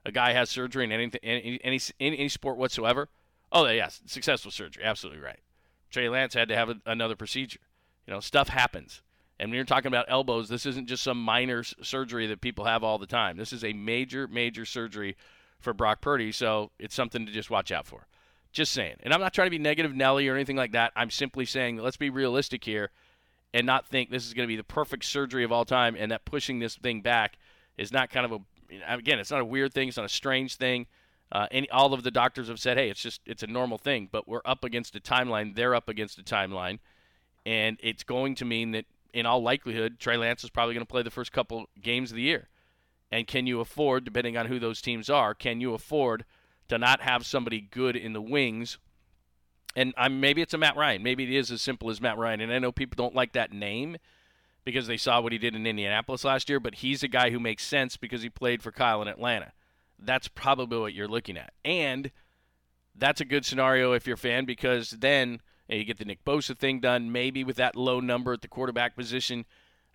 a 0.05 0.11
guy 0.11 0.33
has 0.33 0.49
surgery 0.49 0.83
in 0.83 0.91
anything, 0.91 1.21
any, 1.23 1.59
any, 1.63 1.79
any 1.99 2.29
sport 2.29 2.57
whatsoever, 2.57 3.09
oh, 3.51 3.65
yes, 3.67 4.01
successful 4.05 4.51
surgery, 4.51 4.83
absolutely 4.83 5.21
right. 5.21 5.39
Trey 5.89 6.09
Lance 6.09 6.33
had 6.33 6.49
to 6.49 6.55
have 6.55 6.69
a, 6.69 6.75
another 6.85 7.15
procedure. 7.15 7.59
You 8.05 8.13
know, 8.13 8.19
stuff 8.19 8.49
happens. 8.49 9.01
And 9.39 9.49
when 9.49 9.55
you're 9.55 9.65
talking 9.65 9.87
about 9.87 10.05
elbows, 10.09 10.49
this 10.49 10.65
isn't 10.65 10.87
just 10.87 11.03
some 11.03 11.21
minor 11.21 11.63
surgery 11.63 12.27
that 12.27 12.41
people 12.41 12.65
have 12.65 12.83
all 12.83 12.97
the 12.97 13.05
time. 13.05 13.37
This 13.37 13.53
is 13.53 13.63
a 13.63 13.73
major, 13.73 14.27
major 14.27 14.65
surgery 14.65 15.15
for 15.59 15.73
Brock 15.73 16.01
Purdy, 16.01 16.31
so 16.31 16.71
it's 16.79 16.95
something 16.95 17.25
to 17.25 17.31
just 17.31 17.49
watch 17.49 17.71
out 17.71 17.85
for. 17.85 18.07
Just 18.51 18.71
saying. 18.71 18.95
And 19.01 19.13
I'm 19.13 19.21
not 19.21 19.33
trying 19.33 19.47
to 19.47 19.51
be 19.51 19.59
negative 19.59 19.93
Nelly 19.93 20.27
or 20.27 20.35
anything 20.35 20.55
like 20.55 20.71
that. 20.71 20.91
I'm 20.95 21.09
simply 21.09 21.45
saying 21.45 21.77
let's 21.77 21.97
be 21.97 22.09
realistic 22.09 22.63
here 22.63 22.91
and 23.53 23.65
not 23.65 23.87
think 23.87 24.09
this 24.09 24.25
is 24.25 24.33
going 24.33 24.47
to 24.47 24.51
be 24.51 24.55
the 24.55 24.63
perfect 24.63 25.05
surgery 25.05 25.43
of 25.43 25.51
all 25.51 25.65
time 25.65 25.95
and 25.97 26.11
that 26.11 26.25
pushing 26.25 26.59
this 26.59 26.75
thing 26.75 27.01
back 27.01 27.37
is 27.77 27.91
not 27.91 28.09
kind 28.09 28.25
of 28.25 28.31
a 28.31 28.39
again, 28.87 29.19
it's 29.19 29.31
not 29.31 29.41
a 29.41 29.45
weird 29.45 29.73
thing, 29.73 29.87
it's 29.87 29.97
not 29.97 30.05
a 30.05 30.09
strange 30.09 30.55
thing. 30.55 30.87
Uh, 31.31 31.47
any, 31.51 31.69
all 31.69 31.93
of 31.93 32.03
the 32.03 32.11
doctors 32.11 32.47
have 32.47 32.59
said, 32.59 32.77
hey, 32.77 32.89
it's 32.89 33.01
just 33.01 33.21
it's 33.25 33.43
a 33.43 33.47
normal 33.47 33.77
thing, 33.77 34.07
but 34.11 34.27
we're 34.27 34.41
up 34.45 34.63
against 34.63 34.95
a 34.95 34.99
timeline. 34.99 35.55
They're 35.55 35.75
up 35.75 35.89
against 35.89 36.17
a 36.17 36.23
timeline, 36.23 36.79
and 37.45 37.77
it's 37.81 38.03
going 38.03 38.35
to 38.35 38.45
mean 38.45 38.71
that 38.71 38.85
in 39.13 39.25
all 39.25 39.41
likelihood, 39.41 39.99
Trey 39.99 40.17
Lance 40.17 40.43
is 40.43 40.49
probably 40.49 40.73
going 40.73 40.85
to 40.85 40.91
play 40.91 41.03
the 41.03 41.11
first 41.11 41.31
couple 41.31 41.65
games 41.81 42.11
of 42.11 42.15
the 42.15 42.21
year. 42.21 42.49
And 43.11 43.25
can 43.25 43.47
you 43.47 43.61
afford, 43.61 44.03
depending 44.03 44.37
on 44.37 44.47
who 44.47 44.59
those 44.59 44.81
teams 44.81 45.09
are, 45.09 45.33
can 45.33 45.61
you 45.61 45.73
afford 45.73 46.25
to 46.69 46.77
not 46.77 47.01
have 47.01 47.25
somebody 47.25 47.61
good 47.61 47.95
in 47.95 48.13
the 48.13 48.21
wings? 48.21 48.77
And 49.75 49.93
I'm, 49.97 50.19
maybe 50.19 50.41
it's 50.41 50.53
a 50.53 50.57
Matt 50.57 50.75
Ryan. 50.75 51.03
Maybe 51.03 51.23
it 51.23 51.37
is 51.37 51.51
as 51.51 51.61
simple 51.61 51.89
as 51.89 52.01
Matt 52.01 52.17
Ryan. 52.17 52.41
And 52.41 52.51
I 52.51 52.59
know 52.59 52.71
people 52.71 52.95
don't 52.95 53.15
like 53.15 53.33
that 53.33 53.51
name 53.51 53.97
because 54.63 54.87
they 54.87 54.97
saw 54.97 55.21
what 55.21 55.31
he 55.31 55.37
did 55.37 55.55
in 55.55 55.67
Indianapolis 55.67 56.23
last 56.23 56.49
year, 56.49 56.59
but 56.59 56.75
he's 56.75 57.03
a 57.03 57.07
guy 57.07 57.29
who 57.29 57.39
makes 57.39 57.63
sense 57.63 57.95
because 57.95 58.21
he 58.21 58.29
played 58.29 58.63
for 58.63 58.71
Kyle 58.71 59.01
in 59.01 59.07
Atlanta. 59.07 59.53
That's 59.99 60.27
probably 60.27 60.79
what 60.79 60.93
you're 60.93 61.07
looking 61.07 61.37
at. 61.37 61.53
And 61.63 62.11
that's 62.95 63.21
a 63.21 63.25
good 63.25 63.45
scenario 63.45 63.93
if 63.93 64.07
you're 64.07 64.15
a 64.15 64.17
fan 64.17 64.45
because 64.45 64.91
then– 64.91 65.41
you 65.75 65.83
get 65.83 65.97
the 65.97 66.05
Nick 66.05 66.23
Bosa 66.23 66.57
thing 66.57 66.79
done, 66.79 67.11
maybe 67.11 67.43
with 67.43 67.57
that 67.57 67.75
low 67.75 67.99
number 67.99 68.33
at 68.33 68.41
the 68.41 68.47
quarterback 68.47 68.95
position. 68.95 69.45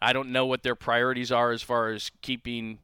I 0.01 0.13
don't 0.13 0.31
know 0.31 0.45
what 0.45 0.63
their 0.63 0.75
priorities 0.75 1.33
are 1.33 1.53
as 1.53 1.63
far 1.63 1.91
as 1.91 2.11
keeping 2.21 2.81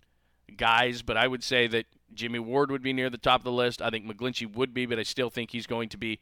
guys, 0.56 1.02
but 1.02 1.16
I 1.16 1.28
would 1.28 1.42
say 1.42 1.66
that 1.66 1.86
Jimmy 2.14 2.38
Ward 2.38 2.70
would 2.70 2.82
be 2.82 2.92
near 2.92 3.10
the 3.10 3.18
top 3.18 3.40
of 3.40 3.44
the 3.44 3.52
list. 3.52 3.82
I 3.82 3.90
think 3.90 4.06
McGlinchey 4.06 4.54
would 4.54 4.74
be, 4.74 4.86
but 4.86 4.98
I 4.98 5.02
still 5.02 5.30
think 5.30 5.50
he's 5.50 5.66
going 5.66 5.88
to 5.90 5.96
be 5.96 6.20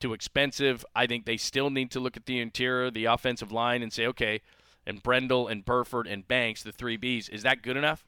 too 0.00 0.12
expensive. 0.12 0.84
I 0.94 1.06
think 1.06 1.24
they 1.24 1.36
still 1.36 1.70
need 1.70 1.90
to 1.92 2.00
look 2.00 2.16
at 2.16 2.26
the 2.26 2.40
interior, 2.40 2.90
the 2.90 3.06
offensive 3.06 3.52
line, 3.52 3.82
and 3.82 3.92
say, 3.92 4.06
okay, 4.06 4.40
and 4.86 5.02
Brendel 5.02 5.48
and 5.48 5.64
Burford 5.64 6.06
and 6.06 6.26
Banks, 6.26 6.62
the 6.62 6.72
three 6.72 6.96
Bs, 6.98 7.30
is 7.30 7.42
that 7.42 7.62
good 7.62 7.76
enough? 7.76 8.06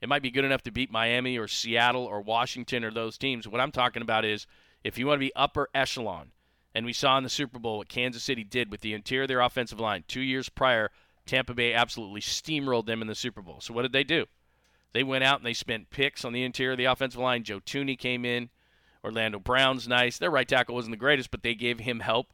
It 0.00 0.08
might 0.08 0.22
be 0.22 0.30
good 0.30 0.44
enough 0.44 0.62
to 0.62 0.70
beat 0.70 0.90
Miami 0.90 1.38
or 1.38 1.46
Seattle 1.46 2.04
or 2.04 2.20
Washington 2.20 2.84
or 2.84 2.90
those 2.90 3.18
teams. 3.18 3.46
What 3.46 3.60
I'm 3.60 3.72
talking 3.72 4.02
about 4.02 4.24
is 4.24 4.46
if 4.82 4.98
you 4.98 5.06
want 5.06 5.16
to 5.16 5.26
be 5.26 5.34
upper 5.36 5.68
echelon, 5.74 6.32
and 6.74 6.86
we 6.86 6.92
saw 6.92 7.18
in 7.18 7.24
the 7.24 7.30
Super 7.30 7.58
Bowl 7.58 7.78
what 7.78 7.88
Kansas 7.88 8.22
City 8.22 8.44
did 8.44 8.70
with 8.70 8.80
the 8.80 8.94
interior 8.94 9.22
of 9.22 9.28
their 9.28 9.40
offensive 9.40 9.80
line. 9.80 10.04
Two 10.06 10.20
years 10.20 10.48
prior, 10.48 10.90
Tampa 11.26 11.52
Bay 11.52 11.74
absolutely 11.74 12.20
steamrolled 12.20 12.86
them 12.86 13.02
in 13.02 13.08
the 13.08 13.14
Super 13.14 13.42
Bowl. 13.42 13.60
So 13.60 13.74
what 13.74 13.82
did 13.82 13.92
they 13.92 14.04
do? 14.04 14.26
They 14.92 15.02
went 15.02 15.24
out 15.24 15.38
and 15.38 15.46
they 15.46 15.54
spent 15.54 15.90
picks 15.90 16.24
on 16.24 16.32
the 16.32 16.42
interior 16.42 16.72
of 16.72 16.78
the 16.78 16.84
offensive 16.86 17.20
line. 17.20 17.44
Joe 17.44 17.60
Thuney 17.60 17.98
came 17.98 18.24
in. 18.24 18.50
Orlando 19.04 19.38
Brown's 19.38 19.88
nice. 19.88 20.18
Their 20.18 20.30
right 20.30 20.46
tackle 20.46 20.74
wasn't 20.74 20.92
the 20.92 20.98
greatest, 20.98 21.30
but 21.30 21.42
they 21.42 21.54
gave 21.54 21.80
him 21.80 22.00
help 22.00 22.32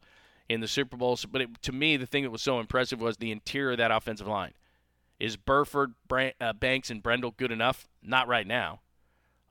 in 0.49 0.61
the 0.61 0.69
Super 0.69 0.97
Bowl. 0.97 1.19
But 1.31 1.42
it, 1.42 1.62
to 1.62 1.73
me, 1.73 1.97
the 1.97 2.07
thing 2.07 2.25
that 2.25 2.31
was 2.31 2.42
so 2.42 2.59
impressive 2.59 3.01
was 3.01 3.19
the 3.19 3.31
interior 3.31 3.73
of 3.73 3.79
that 3.79 3.90
offensive 3.90 4.27
line. 4.27 4.53
Is 5.19 5.37
Burford, 5.37 5.95
Brand, 6.09 6.35
uh, 6.40 6.53
Banks, 6.53 6.90
and 6.90 7.03
Brendel 7.03 7.35
good 7.37 7.53
enough? 7.53 7.88
Not 8.03 8.29
right 8.29 8.47
now. 8.47 8.81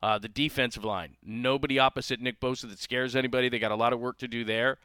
Uh, 0.02 0.18
the 0.18 0.28
defensive 0.28 0.84
line, 0.84 1.16
nobody 1.24 1.78
opposite 1.78 2.20
Nick 2.20 2.38
Bosa 2.38 2.68
that 2.68 2.78
scares 2.78 3.16
anybody. 3.16 3.48
They 3.48 3.58
got 3.58 3.72
a 3.72 3.76
lot 3.76 3.92
of 3.92 3.98
work 3.98 4.18
to 4.18 4.28
do 4.28 4.44
there. 4.44 4.76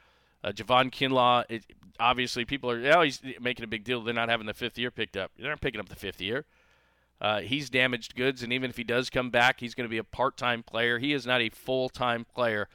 Uh, 0.43 0.51
Javon 0.51 0.89
Kinlaw, 0.89 1.43
it, 1.49 1.65
obviously, 1.99 2.45
people 2.45 2.71
are, 2.71 2.81
oh, 2.93 3.01
he's 3.01 3.21
making 3.39 3.63
a 3.63 3.67
big 3.67 3.83
deal. 3.83 4.01
They're 4.01 4.13
not 4.13 4.29
having 4.29 4.47
the 4.47 4.53
fifth 4.53 4.77
year 4.79 4.89
picked 4.89 5.17
up. 5.17 5.31
They're 5.37 5.49
not 5.49 5.61
picking 5.61 5.79
up 5.79 5.89
the 5.89 5.95
fifth 5.95 6.21
year. 6.21 6.45
Uh, 7.21 7.41
he's 7.41 7.69
damaged 7.69 8.15
goods, 8.15 8.41
and 8.41 8.51
even 8.51 8.71
if 8.71 8.77
he 8.77 8.83
does 8.83 9.11
come 9.11 9.29
back, 9.29 9.59
he's 9.59 9.75
going 9.75 9.85
to 9.85 9.91
be 9.91 9.99
a 9.99 10.03
part-time 10.03 10.63
player. 10.63 10.97
He 10.97 11.13
is 11.13 11.25
not 11.25 11.39
a 11.39 11.49
full-time 11.49 12.25
player, 12.33 12.67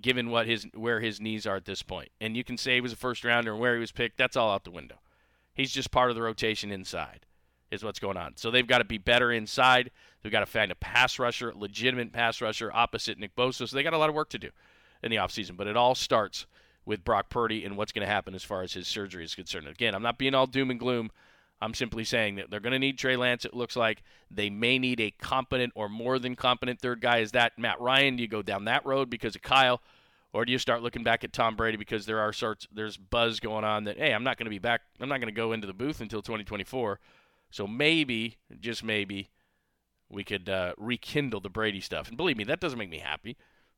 given 0.00 0.30
what 0.30 0.46
his 0.46 0.68
where 0.74 1.00
his 1.00 1.20
knees 1.20 1.44
are 1.44 1.56
at 1.56 1.64
this 1.64 1.82
point. 1.82 2.10
And 2.20 2.36
you 2.36 2.44
can 2.44 2.56
say 2.56 2.76
he 2.76 2.80
was 2.80 2.92
a 2.92 2.96
first 2.96 3.24
rounder 3.24 3.50
and 3.50 3.60
where 3.60 3.74
he 3.74 3.80
was 3.80 3.90
picked. 3.90 4.16
That's 4.16 4.36
all 4.36 4.52
out 4.52 4.62
the 4.62 4.70
window. 4.70 5.00
He's 5.52 5.72
just 5.72 5.90
part 5.90 6.10
of 6.10 6.16
the 6.16 6.22
rotation 6.22 6.70
inside 6.70 7.26
is 7.72 7.82
what's 7.82 7.98
going 7.98 8.16
on. 8.16 8.36
So 8.36 8.50
they've 8.50 8.66
got 8.66 8.78
to 8.78 8.84
be 8.84 8.98
better 8.98 9.32
inside. 9.32 9.90
They've 10.22 10.32
got 10.32 10.40
to 10.40 10.46
find 10.46 10.70
a 10.70 10.76
pass 10.76 11.18
rusher, 11.18 11.52
legitimate 11.54 12.12
pass 12.12 12.40
rusher 12.40 12.70
opposite 12.72 13.18
Nick 13.18 13.34
Bosa. 13.34 13.68
So 13.68 13.76
they 13.76 13.82
got 13.82 13.92
a 13.92 13.98
lot 13.98 14.08
of 14.08 14.14
work 14.14 14.30
to 14.30 14.38
do 14.38 14.50
in 15.02 15.10
the 15.10 15.16
offseason. 15.16 15.56
But 15.56 15.66
it 15.66 15.76
all 15.76 15.94
starts 15.94 16.46
with 16.84 17.04
Brock 17.04 17.28
Purdy 17.28 17.64
and 17.64 17.76
what's 17.76 17.92
going 17.92 18.06
to 18.06 18.12
happen 18.12 18.34
as 18.34 18.44
far 18.44 18.62
as 18.62 18.72
his 18.72 18.88
surgery 18.88 19.24
is 19.24 19.34
concerned. 19.34 19.66
Again, 19.66 19.94
I'm 19.94 20.02
not 20.02 20.18
being 20.18 20.34
all 20.34 20.46
doom 20.46 20.70
and 20.70 20.80
gloom. 20.80 21.10
I'm 21.60 21.74
simply 21.74 22.04
saying 22.04 22.36
that 22.36 22.50
they're 22.50 22.60
going 22.60 22.72
to 22.72 22.78
need 22.78 22.98
Trey 22.98 23.16
Lance. 23.16 23.44
It 23.44 23.54
looks 23.54 23.76
like 23.76 24.02
they 24.30 24.48
may 24.48 24.78
need 24.78 25.00
a 25.00 25.10
competent 25.10 25.72
or 25.76 25.88
more 25.88 26.18
than 26.18 26.36
competent 26.36 26.80
third 26.80 27.00
guy. 27.00 27.18
Is 27.18 27.32
that 27.32 27.58
Matt 27.58 27.80
Ryan? 27.80 28.16
Do 28.16 28.22
you 28.22 28.28
go 28.28 28.42
down 28.42 28.64
that 28.64 28.86
road 28.86 29.10
because 29.10 29.36
of 29.36 29.42
Kyle? 29.42 29.82
Or 30.32 30.44
do 30.44 30.52
you 30.52 30.58
start 30.58 30.82
looking 30.82 31.02
back 31.02 31.24
at 31.24 31.32
Tom 31.32 31.56
Brady 31.56 31.76
because 31.76 32.06
there 32.06 32.20
are 32.20 32.32
sorts 32.32 32.66
there's 32.72 32.96
buzz 32.96 33.40
going 33.40 33.64
on 33.64 33.84
that 33.84 33.98
hey 33.98 34.14
I'm 34.14 34.22
not 34.22 34.38
going 34.38 34.44
to 34.44 34.50
be 34.50 34.60
back 34.60 34.82
I'm 35.00 35.08
not 35.08 35.18
going 35.18 35.32
to 35.32 35.36
go 35.36 35.52
into 35.52 35.66
the 35.66 35.72
booth 35.72 36.00
until 36.00 36.22
2024 36.22 37.00
so 37.50 37.66
maybe, 37.66 38.38
just 38.60 38.84
maybe, 38.84 39.28
we 40.08 40.24
could 40.24 40.48
uh, 40.48 40.74
rekindle 40.78 41.40
the 41.40 41.50
Brady 41.50 41.80
stuff. 41.80 42.08
And 42.08 42.16
believe 42.16 42.36
me, 42.36 42.44
that 42.44 42.60
doesn't 42.60 42.78
make 42.78 42.90
me 42.90 42.98
happy. 42.98 43.36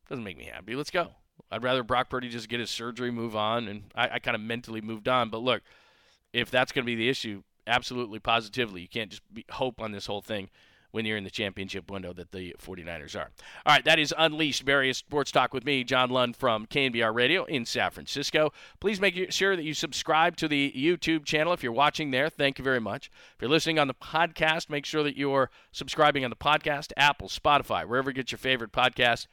Doesn't 0.09 0.25
make 0.25 0.37
me 0.37 0.45
happy. 0.53 0.77
Let's 0.77 0.91
go. 0.91 1.13
I'd 1.51 1.63
rather 1.63 1.83
Brock 1.83 2.11
Purdy 2.11 2.29
just 2.29 2.49
get 2.49 2.61
his 2.61 2.71
surgery, 2.71 3.11
move 3.11 3.35
on, 3.35 3.69
and 3.69 3.85
I, 3.95 4.11
I 4.15 4.19
kind 4.19 4.35
of 4.35 4.41
mentally 4.41 4.81
moved 4.81 5.09
on. 5.09 5.31
But 5.31 5.39
look, 5.39 5.63
if 6.33 6.51
that's 6.51 6.73
going 6.73 6.85
to 6.85 6.87
be 6.87 6.95
the 6.95 7.09
issue, 7.09 7.43
absolutely, 7.67 8.19
positively, 8.19 8.83
you 8.83 8.89
can't 8.89 9.11
just 9.11 9.23
be, 9.33 9.45
hope 9.51 9.81
on 9.81 9.93
this 9.93 10.07
whole 10.07 10.23
thing 10.23 10.51
when 10.93 11.07
you're 11.07 11.17
in 11.17 11.25
the 11.25 11.31
championship 11.31 11.91
window 11.91 12.13
that 12.13 12.33
the 12.33 12.55
49ers 12.63 13.17
are. 13.17 13.31
All 13.67 13.75
right, 13.75 13.85
that 13.85 13.99
is 13.99 14.15
Unleashed 14.17 14.65
Bay 14.65 14.73
Area 14.73 14.95
Sports 14.95 15.33
Talk 15.33 15.53
with 15.53 15.65
me, 15.65 15.85
John 15.85 16.11
Lund 16.11 16.37
from 16.37 16.67
KNBR 16.67 17.15
Radio 17.15 17.45
in 17.45 17.65
San 17.65 17.91
Francisco. 17.91 18.53
Please 18.79 19.01
make 19.01 19.33
sure 19.33 19.57
that 19.57 19.65
you 19.65 19.75
subscribe 19.75 20.37
to 20.37 20.49
the 20.49 20.73
YouTube 20.77 21.25
channel 21.25 21.53
if 21.53 21.63
you're 21.63 21.73
watching 21.73 22.11
there. 22.11 22.29
Thank 22.29 22.59
you 22.59 22.65
very 22.65 22.81
much. 22.81 23.11
If 23.35 23.41
you're 23.41 23.51
listening 23.51 23.79
on 23.79 23.89
the 23.89 23.95
podcast, 23.95 24.69
make 24.69 24.85
sure 24.85 25.03
that 25.03 25.17
you're 25.17 25.51
subscribing 25.73 26.25
on 26.25 26.31
the 26.31 26.37
podcast, 26.37 26.93
Apple, 26.97 27.29
Spotify, 27.29 27.87
wherever 27.87 28.11
you 28.11 28.15
get 28.15 28.31
your 28.31 28.39
favorite 28.39 28.73
podcast. 28.73 29.27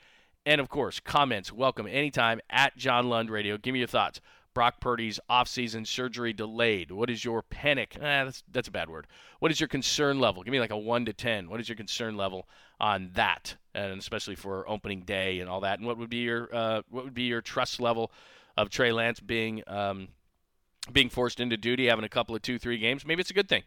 And 0.45 0.61
of 0.61 0.69
course, 0.69 1.01
comments 1.01 1.51
welcome 1.51 1.85
anytime 1.87 2.39
at 2.49 2.77
John 2.77 3.09
Lund 3.09 3.29
Radio. 3.29 3.57
Give 3.57 3.73
me 3.73 3.79
your 3.79 3.87
thoughts. 3.87 4.21
Brock 4.53 4.81
Purdy's 4.81 5.19
offseason 5.29 5.85
surgery 5.85 6.33
delayed? 6.33 6.91
What 6.91 7.09
is 7.09 7.23
your 7.23 7.41
panic? 7.41 7.95
Eh, 7.95 8.23
that's, 8.23 8.43
that's 8.51 8.67
a 8.67 8.71
bad 8.71 8.89
word. 8.89 9.07
What 9.39 9.51
is 9.51 9.59
your 9.59 9.67
concern 9.67 10.19
level? 10.19 10.43
Give 10.43 10.51
me 10.51 10.59
like 10.59 10.71
a 10.71 10.77
1 10.77 11.05
to 11.05 11.13
10. 11.13 11.49
What 11.49 11.59
is 11.59 11.69
your 11.69 11.75
concern 11.75 12.17
level 12.17 12.47
on 12.79 13.11
that? 13.13 13.55
And 13.73 13.99
especially 13.99 14.35
for 14.35 14.67
opening 14.69 15.01
day 15.01 15.39
and 15.39 15.49
all 15.49 15.61
that. 15.61 15.79
And 15.79 15.87
what 15.87 15.97
would 15.97 16.09
be 16.09 16.17
your 16.17 16.49
uh, 16.53 16.81
what 16.89 17.05
would 17.05 17.13
be 17.13 17.23
your 17.23 17.41
trust 17.41 17.79
level 17.79 18.11
of 18.57 18.69
Trey 18.69 18.91
Lance 18.91 19.19
being 19.19 19.63
um, 19.67 20.09
being 20.91 21.09
forced 21.09 21.39
into 21.39 21.55
duty, 21.55 21.87
having 21.87 22.05
a 22.05 22.09
couple 22.09 22.35
of 22.35 22.41
two, 22.41 22.57
three 22.57 22.77
games? 22.77 23.05
Maybe 23.05 23.21
it's 23.21 23.31
a 23.31 23.35
good 23.35 23.49
thing. 23.49 23.63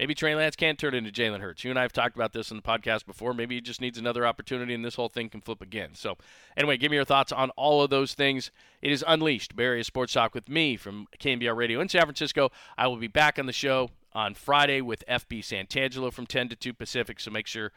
Maybe 0.00 0.14
Trey 0.14 0.34
Lance 0.34 0.56
can't 0.56 0.78
turn 0.78 0.94
into 0.94 1.10
Jalen 1.10 1.40
Hurts. 1.40 1.62
You 1.62 1.68
and 1.68 1.78
I 1.78 1.82
have 1.82 1.92
talked 1.92 2.16
about 2.16 2.32
this 2.32 2.50
in 2.50 2.56
the 2.56 2.62
podcast 2.62 3.04
before. 3.04 3.34
Maybe 3.34 3.56
he 3.56 3.60
just 3.60 3.82
needs 3.82 3.98
another 3.98 4.26
opportunity, 4.26 4.72
and 4.72 4.82
this 4.82 4.94
whole 4.94 5.10
thing 5.10 5.28
can 5.28 5.42
flip 5.42 5.60
again. 5.60 5.90
So, 5.92 6.16
anyway, 6.56 6.78
give 6.78 6.90
me 6.90 6.96
your 6.96 7.04
thoughts 7.04 7.32
on 7.32 7.50
all 7.50 7.82
of 7.82 7.90
those 7.90 8.14
things. 8.14 8.50
It 8.80 8.90
is 8.90 9.04
Unleashed, 9.06 9.54
Bay 9.54 9.64
Area 9.64 9.84
Sports 9.84 10.14
Talk 10.14 10.34
with 10.34 10.48
me 10.48 10.78
from 10.78 11.06
KNBR 11.18 11.54
Radio 11.54 11.80
in 11.80 11.90
San 11.90 12.00
Francisco. 12.00 12.50
I 12.78 12.86
will 12.86 12.96
be 12.96 13.08
back 13.08 13.38
on 13.38 13.44
the 13.44 13.52
show 13.52 13.90
on 14.14 14.32
Friday 14.32 14.80
with 14.80 15.04
FP 15.06 15.40
Santangelo 15.40 16.10
from 16.10 16.24
10 16.24 16.48
to 16.48 16.56
2 16.56 16.72
Pacific, 16.72 17.20
so 17.20 17.30
make 17.30 17.46
sure 17.46 17.70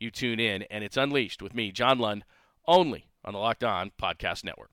you 0.00 0.10
tune 0.10 0.40
in. 0.40 0.62
And 0.62 0.82
it's 0.82 0.96
Unleashed 0.96 1.42
with 1.42 1.54
me, 1.54 1.70
John 1.70 2.00
Lund, 2.00 2.24
only 2.66 3.06
on 3.24 3.34
the 3.34 3.38
Locked 3.38 3.62
On 3.62 3.92
Podcast 3.96 4.42
Network. 4.42 4.70